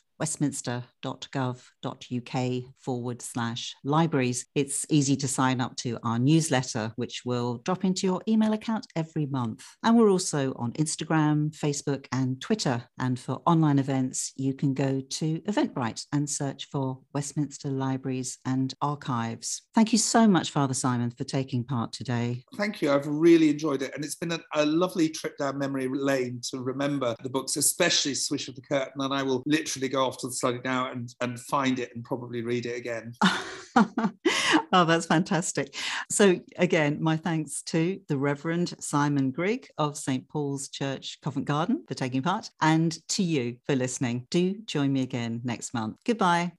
www.gov.uk 1.07 2.73
forward 2.81 3.23
slash 3.23 3.75
libraries. 3.85 4.47
It's 4.55 4.87
easy 4.91 5.17
to 5.17 5.29
sign 5.29 5.61
up 5.61 5.77
to 5.77 5.99
our 6.03 6.19
newsletter, 6.19 6.93
which 6.97 7.23
will 7.25 7.59
drop 7.59 7.85
into 7.85 8.07
your 8.07 8.23
email 8.29 8.53
account 8.53 8.87
every 8.97 9.27
month. 9.27 9.65
And 9.83 9.97
we're 9.97 10.11
also 10.11 10.53
on 10.57 10.73
Instagram, 10.73 11.57
Facebook, 11.57 12.07
and 12.13 12.41
Twitter. 12.41 12.83
And 12.99 13.19
for 13.19 13.43
online 13.47 13.79
events, 13.79 14.33
you 14.37 14.55
can 14.55 14.75
go 14.75 15.01
to 15.01 15.41
Eventbrite 15.41 16.05
and 16.13 16.29
search 16.29 16.69
for 16.71 16.99
Westminster 17.15 17.69
Libraries 17.69 18.39
and 18.45 18.75
Archives. 18.83 19.63
Thank 19.75 19.93
you 19.93 19.99
so 19.99 20.27
much, 20.27 20.51
Father 20.51 20.75
Simon, 20.75 21.11
for 21.11 21.25
taking 21.25 21.65
part 21.65 21.93
today. 21.93 22.45
Thank 22.57 22.83
you. 22.83 22.93
I've 22.93 23.07
really 23.07 23.51
enjoyed 23.51 23.83
it. 23.83 23.93
And 23.95 24.05
it's 24.05 24.17
been 24.17 24.33
a, 24.33 24.41
a 24.55 24.67
lovely 24.67 25.09
trip 25.09 25.39
down 25.39 25.59
memory 25.59 25.89
lane 25.89 26.41
to 26.51 26.59
remember 26.59 27.15
the 27.23 27.31
books, 27.31 27.57
especially 27.57 28.15
Swish 28.15 28.49
of 28.49 28.55
the 28.55 28.63
Curtain. 28.63 29.01
And 29.01 29.15
I 29.15 29.23
will 29.23 29.43
literally 29.47 29.89
go 29.89 30.05
off 30.05 30.19
to 30.19 30.29
the 30.29 30.33
study 30.33 30.61
now 30.65 30.91
and, 30.97 31.15
and 31.21 31.41
find 31.41 31.79
it 31.79 31.95
and 31.95 32.05
probably 32.05 32.43
read 32.43 32.67
it 32.67 32.77
again. 32.77 33.13
oh, 34.73 34.85
that's 34.85 35.07
fantastic. 35.07 35.75
So, 36.11 36.41
again, 36.57 36.99
my 37.01 37.17
thanks 37.17 37.63
to 37.63 38.01
the 38.09 38.17
Reverend 38.17 38.75
Simon 38.81 39.31
Grigg 39.31 39.69
of 39.79 39.97
St. 39.97 40.27
Paul's 40.29 40.69
Church, 40.69 41.19
Covent 41.23 41.47
Garden, 41.47 41.85
for 41.87 41.95
taking 41.95 42.23
part, 42.23 42.51
and 42.61 42.97
to 43.11 43.23
you 43.23 43.57
for 43.67 43.77
listening. 43.77 44.27
Do 44.31 44.55
join 44.67 44.93
me 44.93 45.03
again 45.03 45.41
next 45.45 45.75
month. 45.75 45.97
Goodbye. 46.05 46.53